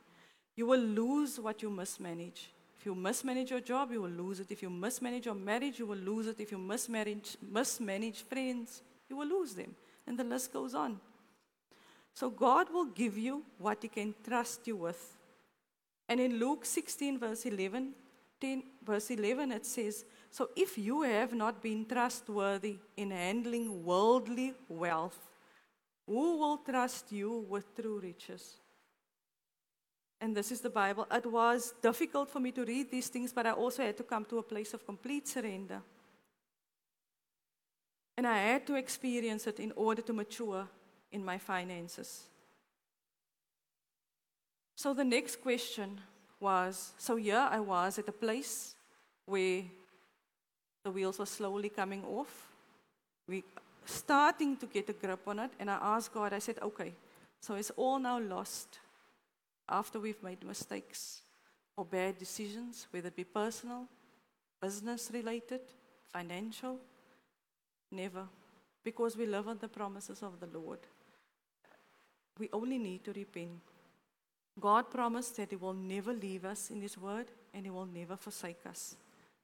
You 0.56 0.66
will 0.66 0.80
lose 0.80 1.40
what 1.40 1.62
you 1.62 1.70
mismanage. 1.70 2.52
If 2.78 2.86
you 2.86 2.96
mismanage 2.96 3.52
your 3.52 3.60
job, 3.60 3.92
you 3.92 4.02
will 4.02 4.10
lose 4.10 4.40
it. 4.40 4.52
If 4.52 4.62
you 4.62 4.70
mismanage 4.70 5.26
your 5.26 5.36
marriage, 5.36 5.80
you 5.80 5.86
will 5.86 5.98
lose 5.98 6.28
it. 6.28 6.40
If 6.40 6.52
you 6.52 6.58
mismanage, 6.58 7.38
mismanage 7.42 8.24
friends, 8.24 8.82
you 9.10 9.18
will 9.18 9.28
lose 9.28 9.54
them 9.54 9.76
and 10.08 10.18
the 10.18 10.24
list 10.24 10.52
goes 10.52 10.74
on. 10.74 11.00
So 12.14 12.30
God 12.30 12.68
will 12.74 12.86
give 12.86 13.18
you 13.18 13.44
what 13.58 13.78
He 13.82 13.88
can 13.88 14.14
trust 14.28 14.68
you 14.68 14.76
with. 14.76 15.18
And 16.10 16.20
in 16.20 16.40
Luke 16.40 16.66
16, 16.66 17.20
verse 17.20 17.46
11, 17.46 17.94
10, 18.42 18.64
verse 18.84 19.12
11, 19.12 19.52
it 19.52 19.66
says, 19.66 20.06
So 20.32 20.50
if 20.56 20.78
you 20.78 21.04
have 21.04 21.34
not 21.34 21.62
been 21.62 21.86
trustworthy 21.86 22.78
in 22.98 23.12
handling 23.12 23.86
worldly 23.86 24.56
wealth, 24.68 25.29
who 26.10 26.38
will 26.40 26.58
trust 26.58 27.12
you 27.12 27.46
with 27.48 27.76
true 27.76 28.00
riches? 28.00 28.56
And 30.20 30.36
this 30.36 30.52
is 30.52 30.60
the 30.60 30.70
Bible. 30.70 31.06
It 31.12 31.26
was 31.26 31.74
difficult 31.84 32.32
for 32.32 32.40
me 32.40 32.52
to 32.54 32.66
read 32.66 32.90
these 32.90 33.10
things, 33.10 33.32
but 33.32 33.46
I 33.46 33.52
also 33.52 33.84
had 33.84 33.96
to 33.98 34.04
come 34.04 34.26
to 34.26 34.40
a 34.40 34.44
place 34.44 34.74
of 34.74 34.86
complete 34.86 35.28
surrender. 35.28 35.82
And 38.18 38.26
I 38.28 38.38
had 38.40 38.66
to 38.68 38.76
experience 38.76 39.46
it 39.46 39.60
in 39.60 39.72
order 39.76 40.02
to 40.02 40.12
mature 40.12 40.68
in 41.12 41.24
my 41.24 41.38
finances. 41.38 42.24
So 44.76 44.96
the 44.96 45.06
next 45.06 45.42
question 45.42 46.02
was 46.40 46.94
so 46.98 47.18
here 47.18 47.48
I 47.52 47.60
was 47.60 48.00
at 48.00 48.10
a 48.10 48.14
place 48.14 48.76
where 49.26 49.64
the 50.84 50.92
wheels 50.92 51.20
were 51.20 51.28
slowly 51.28 51.70
coming 51.70 52.04
off. 52.04 52.48
We 53.28 53.44
starting 53.86 54.58
to 54.58 54.66
get 54.66 54.90
a 54.90 54.94
grip 54.94 55.28
on 55.28 55.40
it, 55.40 55.52
and 55.60 55.70
I 55.70 55.78
asked 55.82 56.14
God, 56.14 56.34
I 56.34 56.40
said, 56.40 56.60
okay, 56.62 56.94
so 57.40 57.56
it's 57.56 57.72
all 57.72 58.00
now 58.00 58.20
lost 58.20 58.80
after 59.68 60.00
we've 60.00 60.22
made 60.22 60.44
mistakes 60.44 61.22
or 61.78 61.86
bad 61.86 62.18
decisions, 62.18 62.88
whether 62.92 63.08
it 63.08 63.16
be 63.16 63.24
personal, 63.24 63.86
business 64.62 65.10
related, 65.14 65.62
financial. 66.12 66.78
Never. 67.92 68.28
Because 68.84 69.16
we 69.16 69.26
live 69.26 69.48
on 69.48 69.58
the 69.60 69.68
promises 69.68 70.22
of 70.22 70.40
the 70.40 70.48
Lord. 70.48 70.80
We 72.38 72.50
only 72.54 72.78
need 72.78 73.04
to 73.06 73.14
repent. 73.14 73.62
God 74.60 74.90
promised 74.90 75.38
that 75.38 75.52
He 75.52 75.56
will 75.56 75.74
never 75.74 76.14
leave 76.14 76.46
us 76.46 76.70
in 76.70 76.82
His 76.82 76.98
word 76.98 77.28
and 77.54 77.66
He 77.66 77.72
will 77.72 77.86
never 77.86 78.18
forsake 78.18 78.66
us. 78.68 78.96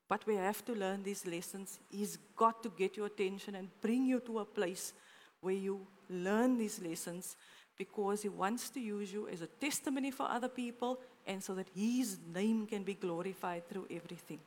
But 0.08 0.26
we 0.28 0.36
have 0.36 0.63
to 0.65 0.74
learn 0.74 1.04
these 1.04 1.26
lessons. 1.26 1.80
He's 1.89 2.18
got 2.36 2.62
to 2.63 2.70
get 2.70 2.96
your 2.96 3.08
attention 3.08 3.56
and 3.56 3.70
bring 3.82 4.06
you 4.06 4.20
to 4.22 4.39
a 4.39 4.46
place 4.46 4.94
where 5.41 5.56
you 5.56 5.88
learn 6.10 6.58
these 6.58 6.80
lessons 6.82 7.36
because 7.78 8.22
He 8.22 8.30
wants 8.30 8.70
to 8.70 8.80
use 8.80 9.12
you 9.12 9.28
as 9.28 9.41
a 9.41 9.48
testimony 9.48 10.12
for 10.12 10.30
other 10.30 10.48
people 10.48 11.00
and 11.26 11.44
so 11.44 11.56
that 11.56 11.68
His 11.76 12.18
name 12.34 12.68
can 12.68 12.84
be 12.84 12.94
glorified 12.94 13.68
through 13.68 13.88
everything. 13.89 14.39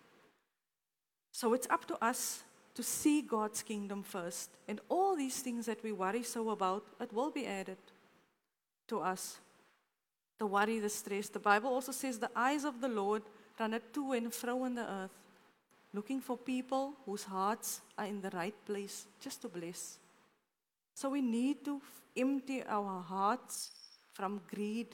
So 1.32 1.52
it's 1.54 1.66
up 1.70 1.86
to 1.86 2.04
us 2.04 2.42
to 2.74 2.82
see 2.82 3.22
God's 3.22 3.62
kingdom 3.62 4.02
first. 4.02 4.50
And 4.68 4.80
all 4.88 5.16
these 5.16 5.40
things 5.40 5.66
that 5.66 5.82
we 5.82 5.92
worry 5.92 6.22
so 6.22 6.50
about, 6.50 6.84
it 7.00 7.12
will 7.12 7.30
be 7.30 7.46
added 7.46 7.78
to 8.86 9.00
us. 9.00 9.38
The 10.38 10.46
worry, 10.46 10.78
the 10.78 10.88
stress. 10.88 11.28
The 11.28 11.40
Bible 11.40 11.70
also 11.70 11.92
says 11.92 12.18
the 12.18 12.30
eyes 12.36 12.64
of 12.64 12.80
the 12.80 12.88
Lord 12.88 13.22
run 13.58 13.78
to 13.92 14.12
and 14.12 14.32
fro 14.32 14.64
in 14.64 14.76
the 14.76 14.88
earth, 14.88 15.10
looking 15.92 16.20
for 16.20 16.36
people 16.36 16.94
whose 17.04 17.24
hearts 17.24 17.80
are 17.96 18.06
in 18.06 18.20
the 18.20 18.30
right 18.30 18.54
place 18.66 19.06
just 19.20 19.42
to 19.42 19.48
bless. 19.48 19.98
So 20.94 21.10
we 21.10 21.22
need 21.22 21.64
to 21.64 21.80
empty 22.16 22.62
our 22.64 23.00
hearts 23.02 23.70
from 24.12 24.40
greed, 24.52 24.88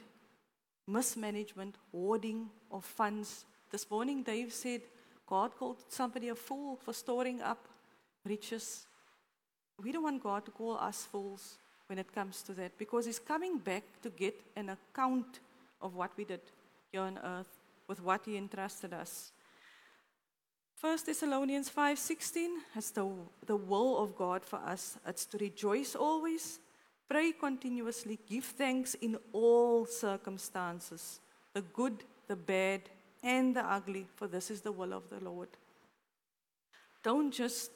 mismanagement, 0.87 1.77
hoarding 1.91 2.51
of 2.71 2.85
funds. 2.85 3.45
This 3.71 3.91
morning, 3.91 4.23
Dave 4.23 4.53
said, 4.53 4.83
God 5.27 5.57
called 5.57 5.79
somebody 5.89 6.29
a 6.29 6.35
fool 6.35 6.77
for 6.77 6.93
storing 6.93 7.41
up 7.41 7.67
riches. 8.25 8.87
We 9.83 9.93
don't 9.93 10.03
want 10.03 10.23
God 10.23 10.45
to 10.45 10.51
call 10.51 10.77
us 10.77 11.05
fools 11.11 11.57
when 11.87 11.99
it 11.99 12.13
comes 12.15 12.43
to 12.43 12.53
that 12.55 12.77
because 12.79 13.07
He's 13.07 13.19
coming 13.19 13.59
back 13.59 13.83
to 14.03 14.11
get 14.11 14.35
an 14.57 14.71
account 14.71 15.41
of 15.81 15.95
what 15.95 16.11
we 16.17 16.25
did 16.25 16.41
here 16.93 17.03
on 17.03 17.19
earth 17.19 17.59
with 17.89 18.03
what 18.03 18.23
He 18.25 18.37
entrusted 18.37 18.93
us. 18.93 19.33
1 20.81 20.99
Thessalonians 21.07 21.71
5:16 21.71 22.59
is 22.77 22.91
the, 22.91 23.11
the 23.47 23.57
will 23.57 23.99
of 23.99 24.17
God 24.17 24.45
for 24.45 24.57
us. 24.57 24.99
It's 25.07 25.25
to 25.27 25.39
rejoice 25.39 25.95
always, 25.95 26.59
pray 27.09 27.33
continuously, 27.33 28.19
give 28.29 28.45
thanks 28.45 28.95
in 28.95 29.17
all 29.33 29.87
circumstances, 29.87 31.21
the 31.53 31.63
good, 31.63 32.05
the 32.29 32.37
bad, 32.37 32.83
and 33.23 33.57
the 33.57 33.65
ugly, 33.65 34.07
for 34.17 34.27
this 34.27 34.51
is 34.51 34.61
the 34.61 34.73
will 34.73 34.93
of 34.93 35.09
the 35.09 35.25
Lord. 35.25 35.49
Don't 37.03 37.33
just 37.33 37.71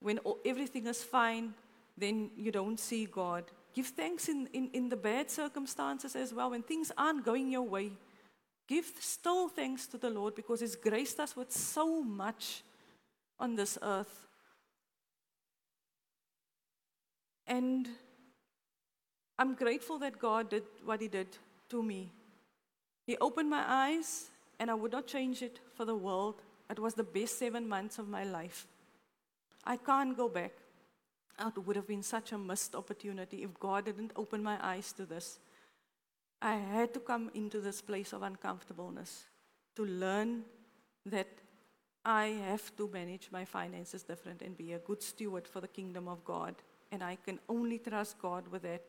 when 0.00 0.20
everything 0.44 0.86
is 0.86 1.02
fine, 1.02 1.54
then 1.96 2.30
you 2.36 2.52
don't 2.52 2.78
see 2.78 3.06
God. 3.06 3.44
Give 3.74 3.86
thanks 3.86 4.28
in, 4.28 4.48
in, 4.52 4.70
in 4.72 4.88
the 4.88 4.96
bad 4.96 5.30
circumstances 5.30 6.14
as 6.14 6.32
well. 6.32 6.50
When 6.50 6.62
things 6.62 6.92
aren't 6.96 7.24
going 7.24 7.50
your 7.50 7.62
way, 7.62 7.92
give 8.68 8.92
still 9.00 9.48
thanks 9.48 9.86
to 9.88 9.98
the 9.98 10.10
Lord 10.10 10.34
because 10.34 10.60
He's 10.60 10.76
graced 10.76 11.18
us 11.18 11.34
with 11.34 11.50
so 11.50 12.02
much 12.02 12.62
on 13.40 13.56
this 13.56 13.78
earth. 13.82 14.26
And 17.46 17.88
I'm 19.38 19.54
grateful 19.54 19.98
that 20.00 20.18
God 20.18 20.50
did 20.50 20.64
what 20.84 21.00
He 21.00 21.08
did 21.08 21.28
to 21.70 21.82
me. 21.82 22.12
He 23.06 23.16
opened 23.16 23.48
my 23.48 23.64
eyes, 23.66 24.26
and 24.60 24.70
I 24.70 24.74
would 24.74 24.92
not 24.92 25.06
change 25.06 25.42
it 25.42 25.60
for 25.74 25.86
the 25.86 25.96
world. 25.96 26.42
It 26.68 26.78
was 26.78 26.92
the 26.92 27.04
best 27.04 27.38
seven 27.38 27.66
months 27.66 27.98
of 27.98 28.06
my 28.06 28.24
life. 28.24 28.66
I 29.64 29.76
can't 29.76 30.14
go 30.16 30.28
back. 30.28 30.52
It 31.40 31.66
would 31.66 31.76
have 31.76 31.86
been 31.86 32.02
such 32.02 32.32
a 32.32 32.38
missed 32.38 32.74
opportunity 32.74 33.44
if 33.44 33.58
God 33.58 33.86
didn't 33.86 34.12
open 34.16 34.42
my 34.42 34.58
eyes 34.60 34.92
to 34.92 35.06
this. 35.06 35.38
I 36.40 36.56
had 36.56 36.94
to 36.94 37.00
come 37.00 37.30
into 37.34 37.60
this 37.60 37.80
place 37.80 38.12
of 38.12 38.22
uncomfortableness 38.22 39.24
to 39.76 39.84
learn 39.84 40.44
that 41.06 41.28
I 42.04 42.26
have 42.48 42.74
to 42.76 42.88
manage 42.88 43.28
my 43.32 43.44
finances 43.44 44.02
different 44.02 44.42
and 44.42 44.56
be 44.56 44.72
a 44.72 44.78
good 44.78 45.02
steward 45.02 45.46
for 45.48 45.60
the 45.60 45.68
kingdom 45.68 46.08
of 46.08 46.24
God. 46.24 46.54
And 46.90 47.02
I 47.02 47.16
can 47.16 47.38
only 47.48 47.78
trust 47.78 48.18
God 48.18 48.48
with 48.48 48.62
that. 48.62 48.82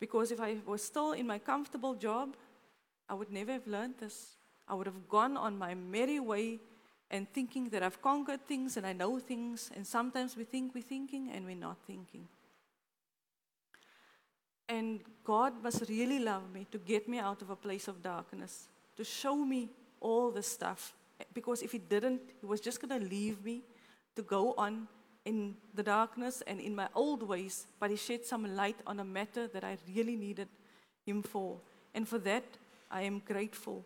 Because 0.00 0.32
if 0.32 0.40
I 0.40 0.56
was 0.66 0.82
still 0.82 1.12
in 1.12 1.26
my 1.26 1.38
comfortable 1.38 1.94
job, 1.94 2.36
I 3.08 3.14
would 3.14 3.30
never 3.30 3.52
have 3.52 3.66
learned 3.66 3.94
this. 3.98 4.36
I 4.66 4.74
would 4.74 4.86
have 4.86 5.08
gone 5.08 5.36
on 5.36 5.58
my 5.58 5.74
merry 5.74 6.18
way 6.18 6.60
and 7.10 7.30
thinking 7.32 7.68
that 7.68 7.82
I've 7.82 8.00
conquered 8.00 8.46
things 8.46 8.76
and 8.76 8.86
I 8.86 8.92
know 8.92 9.18
things. 9.18 9.70
And 9.76 9.86
sometimes 9.86 10.36
we 10.36 10.44
think 10.44 10.74
we're 10.74 10.82
thinking 10.82 11.30
and 11.30 11.44
we're 11.44 11.54
not 11.54 11.76
thinking. 11.86 12.26
And 14.68 15.00
God 15.24 15.62
must 15.62 15.88
really 15.88 16.18
love 16.18 16.52
me 16.52 16.66
to 16.70 16.78
get 16.78 17.08
me 17.08 17.18
out 17.18 17.42
of 17.42 17.50
a 17.50 17.56
place 17.56 17.88
of 17.88 18.02
darkness, 18.02 18.68
to 18.96 19.04
show 19.04 19.36
me 19.36 19.70
all 20.00 20.30
the 20.30 20.42
stuff. 20.42 20.94
Because 21.32 21.62
if 21.62 21.72
He 21.72 21.78
didn't, 21.78 22.20
He 22.40 22.46
was 22.46 22.60
just 22.60 22.80
going 22.80 23.00
to 23.00 23.06
leave 23.08 23.44
me 23.44 23.62
to 24.16 24.22
go 24.22 24.54
on 24.56 24.88
in 25.24 25.56
the 25.74 25.82
darkness 25.82 26.42
and 26.46 26.60
in 26.60 26.74
my 26.74 26.88
old 26.94 27.22
ways. 27.22 27.66
But 27.78 27.90
He 27.90 27.96
shed 27.96 28.24
some 28.24 28.56
light 28.56 28.76
on 28.86 29.00
a 29.00 29.04
matter 29.04 29.46
that 29.48 29.64
I 29.64 29.76
really 29.94 30.16
needed 30.16 30.48
Him 31.04 31.22
for. 31.22 31.58
And 31.94 32.08
for 32.08 32.18
that, 32.18 32.44
I 32.90 33.02
am 33.02 33.22
grateful. 33.24 33.84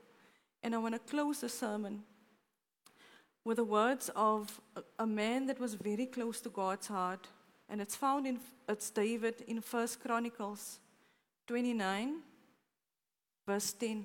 And 0.63 0.75
I 0.75 0.79
want 0.79 0.95
to 0.95 1.11
close 1.11 1.41
the 1.41 1.49
sermon 1.49 2.03
with 3.45 3.57
the 3.57 3.65
words 3.65 4.11
of 4.15 4.61
a 4.99 5.07
man 5.07 5.47
that 5.47 5.59
was 5.59 5.75
very 5.75 6.07
close 6.07 6.41
to 6.41 6.49
God's 6.49 6.87
heart 6.89 7.29
and 7.69 7.81
it's 7.81 7.97
found 7.97 8.27
in 8.27 8.41
it's 8.69 8.91
David 8.91 9.43
in 9.47 9.61
First 9.61 10.03
Chronicles 10.03 10.79
29, 11.47 12.17
verse 13.47 13.73
10. 13.73 14.05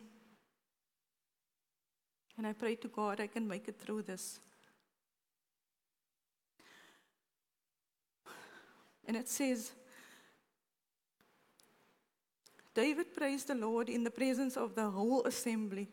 And 2.37 2.47
I 2.47 2.53
pray 2.53 2.75
to 2.75 2.87
God 2.87 3.19
I 3.19 3.27
can 3.27 3.47
make 3.47 3.67
it 3.67 3.77
through 3.79 4.03
this. 4.03 4.39
And 9.05 9.17
it 9.17 9.27
says, 9.27 9.71
David 12.73 13.13
praised 13.15 13.47
the 13.47 13.55
Lord 13.55 13.89
in 13.89 14.03
the 14.03 14.11
presence 14.11 14.55
of 14.55 14.75
the 14.75 14.89
whole 14.89 15.23
assembly. 15.25 15.89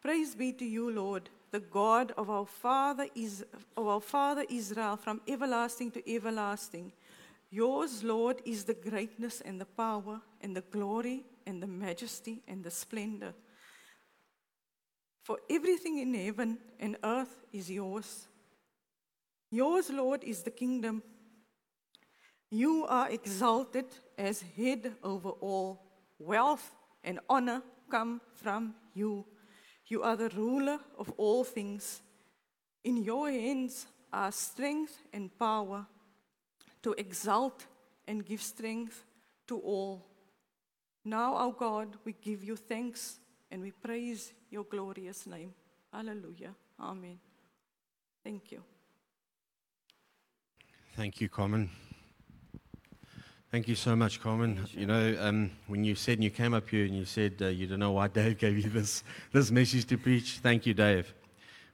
Praise 0.00 0.34
be 0.34 0.52
to 0.54 0.64
you, 0.64 0.90
Lord 0.90 1.28
the 1.50 1.60
God 1.60 2.12
of 2.16 2.30
our 2.30 2.46
father 2.46 3.06
is 3.14 3.44
of 3.76 3.86
our 3.86 4.00
father 4.00 4.44
Israel 4.48 4.96
from 4.96 5.20
everlasting 5.26 5.90
to 5.92 6.14
everlasting. 6.14 6.92
Yours, 7.50 8.04
Lord, 8.04 8.40
is 8.44 8.64
the 8.64 8.74
greatness 8.74 9.40
and 9.40 9.60
the 9.60 9.64
power 9.64 10.20
and 10.40 10.56
the 10.56 10.60
glory 10.60 11.24
and 11.46 11.60
the 11.60 11.66
majesty 11.66 12.42
and 12.46 12.62
the 12.62 12.70
splendor. 12.70 13.34
For 15.22 15.38
everything 15.50 15.98
in 15.98 16.14
heaven 16.14 16.58
and 16.78 16.96
earth 17.02 17.44
is 17.52 17.70
yours. 17.70 18.28
Yours, 19.50 19.90
Lord, 19.90 20.22
is 20.22 20.42
the 20.42 20.50
kingdom. 20.50 21.02
You 22.50 22.86
are 22.88 23.10
exalted 23.10 23.86
as 24.16 24.42
head 24.56 24.94
over 25.02 25.30
all. 25.30 25.82
Wealth 26.18 26.74
and 27.02 27.18
honor 27.28 27.62
come 27.90 28.20
from 28.34 28.74
you. 28.94 29.24
You 29.90 30.04
are 30.04 30.16
the 30.16 30.28
ruler 30.28 30.78
of 30.96 31.10
all 31.16 31.42
things. 31.42 32.00
In 32.84 32.96
your 32.96 33.28
hands 33.28 33.86
are 34.12 34.30
strength 34.30 34.96
and 35.12 35.36
power 35.36 35.84
to 36.82 36.92
exalt 36.92 37.66
and 38.06 38.24
give 38.24 38.40
strength 38.40 39.04
to 39.48 39.58
all. 39.58 40.06
Now, 41.04 41.34
our 41.34 41.52
God, 41.52 41.96
we 42.04 42.12
give 42.12 42.44
you 42.44 42.54
thanks 42.54 43.18
and 43.50 43.62
we 43.62 43.72
praise 43.72 44.32
your 44.48 44.62
glorious 44.62 45.26
name. 45.26 45.52
Hallelujah. 45.92 46.54
Amen. 46.78 47.18
Thank 48.22 48.52
you. 48.52 48.62
Thank 50.94 51.20
you, 51.20 51.28
Carmen. 51.28 51.68
Thank 53.50 53.66
you 53.66 53.74
so 53.74 53.96
much, 53.96 54.20
Carmen. 54.20 54.64
You 54.70 54.86
know, 54.86 55.16
um, 55.18 55.50
when 55.66 55.82
you 55.82 55.96
said, 55.96 56.22
you 56.22 56.30
came 56.30 56.54
up 56.54 56.70
here 56.70 56.84
and 56.84 56.96
you 56.96 57.04
said 57.04 57.34
uh, 57.40 57.46
you 57.48 57.66
don't 57.66 57.80
know 57.80 57.90
why 57.90 58.06
Dave 58.20 58.38
gave 58.38 58.56
you 58.56 58.70
this, 58.70 59.02
this 59.32 59.50
message 59.50 59.86
to 59.86 59.98
preach, 59.98 60.38
thank 60.40 60.66
you, 60.66 60.72
Dave, 60.72 61.12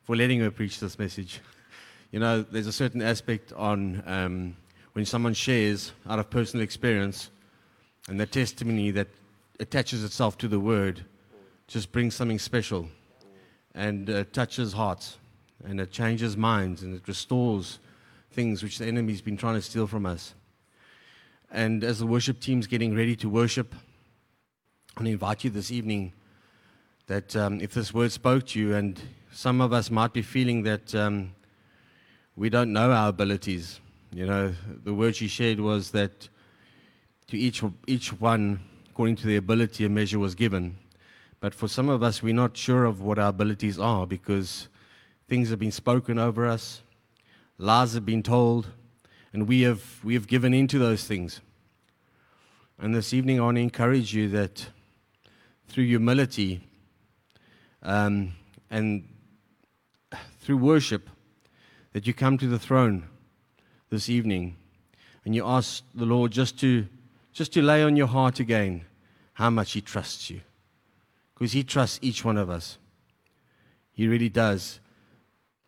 for 0.04 0.16
letting 0.16 0.40
her 0.40 0.50
preach 0.50 0.80
this 0.80 0.98
message. 0.98 1.42
You 2.12 2.20
know, 2.20 2.40
there's 2.40 2.66
a 2.66 2.72
certain 2.72 3.02
aspect 3.02 3.52
on 3.52 4.02
um, 4.06 4.56
when 4.94 5.04
someone 5.04 5.34
shares 5.34 5.92
out 6.08 6.18
of 6.18 6.30
personal 6.30 6.64
experience 6.64 7.28
and 8.08 8.18
the 8.18 8.24
testimony 8.24 8.90
that 8.92 9.08
attaches 9.60 10.02
itself 10.02 10.38
to 10.38 10.48
the 10.48 10.58
word 10.58 11.04
just 11.66 11.92
brings 11.92 12.14
something 12.14 12.38
special 12.38 12.88
and 13.74 14.08
uh, 14.08 14.24
touches 14.32 14.72
hearts 14.72 15.18
and 15.62 15.78
it 15.78 15.90
changes 15.90 16.38
minds 16.38 16.82
and 16.82 16.94
it 16.94 17.06
restores 17.06 17.80
things 18.30 18.62
which 18.62 18.78
the 18.78 18.86
enemy's 18.86 19.20
been 19.20 19.36
trying 19.36 19.56
to 19.56 19.60
steal 19.60 19.86
from 19.86 20.06
us. 20.06 20.32
And 21.50 21.84
as 21.84 22.00
the 22.00 22.06
worship 22.06 22.40
team's 22.40 22.66
getting 22.66 22.94
ready 22.94 23.16
to 23.16 23.28
worship, 23.28 23.74
I 24.96 25.00
want 25.00 25.06
to 25.06 25.12
invite 25.12 25.44
you 25.44 25.50
this 25.50 25.70
evening 25.70 26.12
that 27.06 27.36
um, 27.36 27.60
if 27.60 27.72
this 27.72 27.94
word 27.94 28.10
spoke 28.10 28.46
to 28.48 28.58
you, 28.58 28.74
and 28.74 29.00
some 29.32 29.60
of 29.60 29.72
us 29.72 29.90
might 29.90 30.12
be 30.12 30.22
feeling 30.22 30.64
that 30.64 30.94
um, 30.94 31.32
we 32.34 32.50
don't 32.50 32.72
know 32.72 32.90
our 32.90 33.10
abilities. 33.10 33.80
You 34.12 34.26
know, 34.26 34.54
the 34.84 34.92
word 34.92 35.14
she 35.14 35.28
shared 35.28 35.60
was 35.60 35.90
that 35.92 36.28
to 37.28 37.38
each, 37.38 37.62
each 37.86 38.10
one, 38.20 38.60
according 38.90 39.16
to 39.16 39.26
their 39.26 39.38
ability, 39.38 39.84
a 39.84 39.88
measure 39.88 40.18
was 40.18 40.34
given. 40.34 40.76
But 41.38 41.54
for 41.54 41.68
some 41.68 41.88
of 41.88 42.02
us, 42.02 42.22
we're 42.22 42.34
not 42.34 42.56
sure 42.56 42.84
of 42.84 43.02
what 43.02 43.18
our 43.18 43.28
abilities 43.28 43.78
are 43.78 44.06
because 44.06 44.68
things 45.28 45.50
have 45.50 45.58
been 45.58 45.72
spoken 45.72 46.18
over 46.18 46.46
us, 46.46 46.82
lies 47.58 47.94
have 47.94 48.06
been 48.06 48.22
told, 48.22 48.68
and 49.32 49.48
we 49.48 49.62
have, 49.62 50.00
we 50.02 50.14
have 50.14 50.26
given 50.26 50.54
into 50.54 50.78
those 50.78 51.04
things. 51.04 51.40
And 52.78 52.94
this 52.94 53.14
evening, 53.14 53.40
I 53.40 53.44
want 53.44 53.56
to 53.56 53.62
encourage 53.62 54.14
you 54.14 54.28
that 54.30 54.66
through 55.68 55.84
humility 55.84 56.60
um, 57.82 58.32
and 58.70 59.08
through 60.40 60.58
worship, 60.58 61.08
that 61.92 62.06
you 62.06 62.12
come 62.12 62.36
to 62.38 62.46
the 62.46 62.58
throne 62.58 63.04
this 63.88 64.08
evening 64.10 64.56
and 65.24 65.34
you 65.34 65.46
ask 65.46 65.82
the 65.94 66.04
Lord 66.04 66.30
just 66.30 66.60
to, 66.60 66.86
just 67.32 67.52
to 67.54 67.62
lay 67.62 67.82
on 67.82 67.96
your 67.96 68.06
heart 68.06 68.38
again 68.38 68.84
how 69.32 69.50
much 69.50 69.72
He 69.72 69.80
trusts 69.80 70.30
you. 70.30 70.40
Because 71.34 71.52
He 71.52 71.64
trusts 71.64 71.98
each 72.02 72.24
one 72.24 72.36
of 72.36 72.48
us. 72.50 72.78
He 73.92 74.06
really 74.06 74.28
does. 74.28 74.78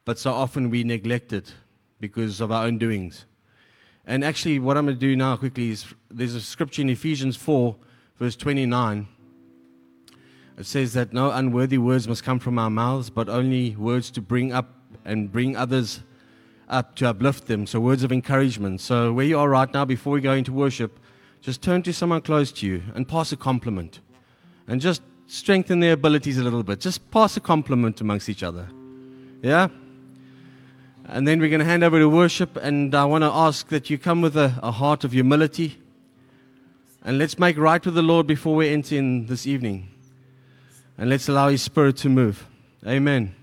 But 0.04 0.18
so 0.18 0.32
often 0.32 0.70
we 0.70 0.84
neglect 0.84 1.32
it 1.32 1.54
because 1.98 2.40
of 2.40 2.52
our 2.52 2.66
own 2.66 2.78
doings. 2.78 3.24
And 4.08 4.24
actually, 4.24 4.58
what 4.58 4.78
I'm 4.78 4.86
going 4.86 4.96
to 4.96 5.00
do 5.00 5.14
now 5.14 5.36
quickly 5.36 5.68
is 5.68 5.84
there's 6.10 6.34
a 6.34 6.40
scripture 6.40 6.80
in 6.80 6.88
Ephesians 6.88 7.36
4, 7.36 7.76
verse 8.18 8.36
29. 8.36 9.06
It 10.56 10.64
says 10.64 10.94
that 10.94 11.12
no 11.12 11.30
unworthy 11.30 11.76
words 11.76 12.08
must 12.08 12.24
come 12.24 12.38
from 12.38 12.58
our 12.58 12.70
mouths, 12.70 13.10
but 13.10 13.28
only 13.28 13.76
words 13.76 14.10
to 14.12 14.22
bring 14.22 14.50
up 14.50 14.74
and 15.04 15.30
bring 15.30 15.56
others 15.56 16.00
up 16.70 16.96
to 16.96 17.08
uplift 17.10 17.48
them. 17.48 17.66
So, 17.66 17.80
words 17.80 18.02
of 18.02 18.10
encouragement. 18.10 18.80
So, 18.80 19.12
where 19.12 19.26
you 19.26 19.38
are 19.38 19.48
right 19.48 19.72
now, 19.74 19.84
before 19.84 20.14
we 20.14 20.22
go 20.22 20.32
into 20.32 20.54
worship, 20.54 20.98
just 21.42 21.60
turn 21.60 21.82
to 21.82 21.92
someone 21.92 22.22
close 22.22 22.50
to 22.52 22.66
you 22.66 22.82
and 22.94 23.06
pass 23.06 23.30
a 23.32 23.36
compliment. 23.36 24.00
And 24.68 24.80
just 24.80 25.02
strengthen 25.26 25.80
their 25.80 25.92
abilities 25.92 26.38
a 26.38 26.42
little 26.42 26.62
bit. 26.62 26.80
Just 26.80 27.10
pass 27.10 27.36
a 27.36 27.40
compliment 27.40 28.00
amongst 28.00 28.30
each 28.30 28.42
other. 28.42 28.70
Yeah? 29.42 29.68
And 31.10 31.26
then 31.26 31.40
we're 31.40 31.48
going 31.48 31.60
to 31.60 31.64
hand 31.64 31.82
over 31.82 31.98
to 31.98 32.08
worship. 32.08 32.56
And 32.56 32.94
I 32.94 33.06
want 33.06 33.22
to 33.22 33.30
ask 33.32 33.68
that 33.68 33.88
you 33.88 33.96
come 33.96 34.20
with 34.20 34.36
a, 34.36 34.60
a 34.62 34.70
heart 34.70 35.04
of 35.04 35.12
humility. 35.12 35.78
And 37.02 37.16
let's 37.16 37.38
make 37.38 37.56
right 37.56 37.84
with 37.84 37.94
the 37.94 38.02
Lord 38.02 38.26
before 38.26 38.54
we 38.54 38.68
enter 38.68 38.96
in 38.96 39.26
this 39.26 39.46
evening. 39.46 39.88
And 40.98 41.08
let's 41.08 41.28
allow 41.28 41.48
His 41.48 41.62
Spirit 41.62 41.96
to 41.98 42.10
move. 42.10 42.46
Amen. 42.86 43.34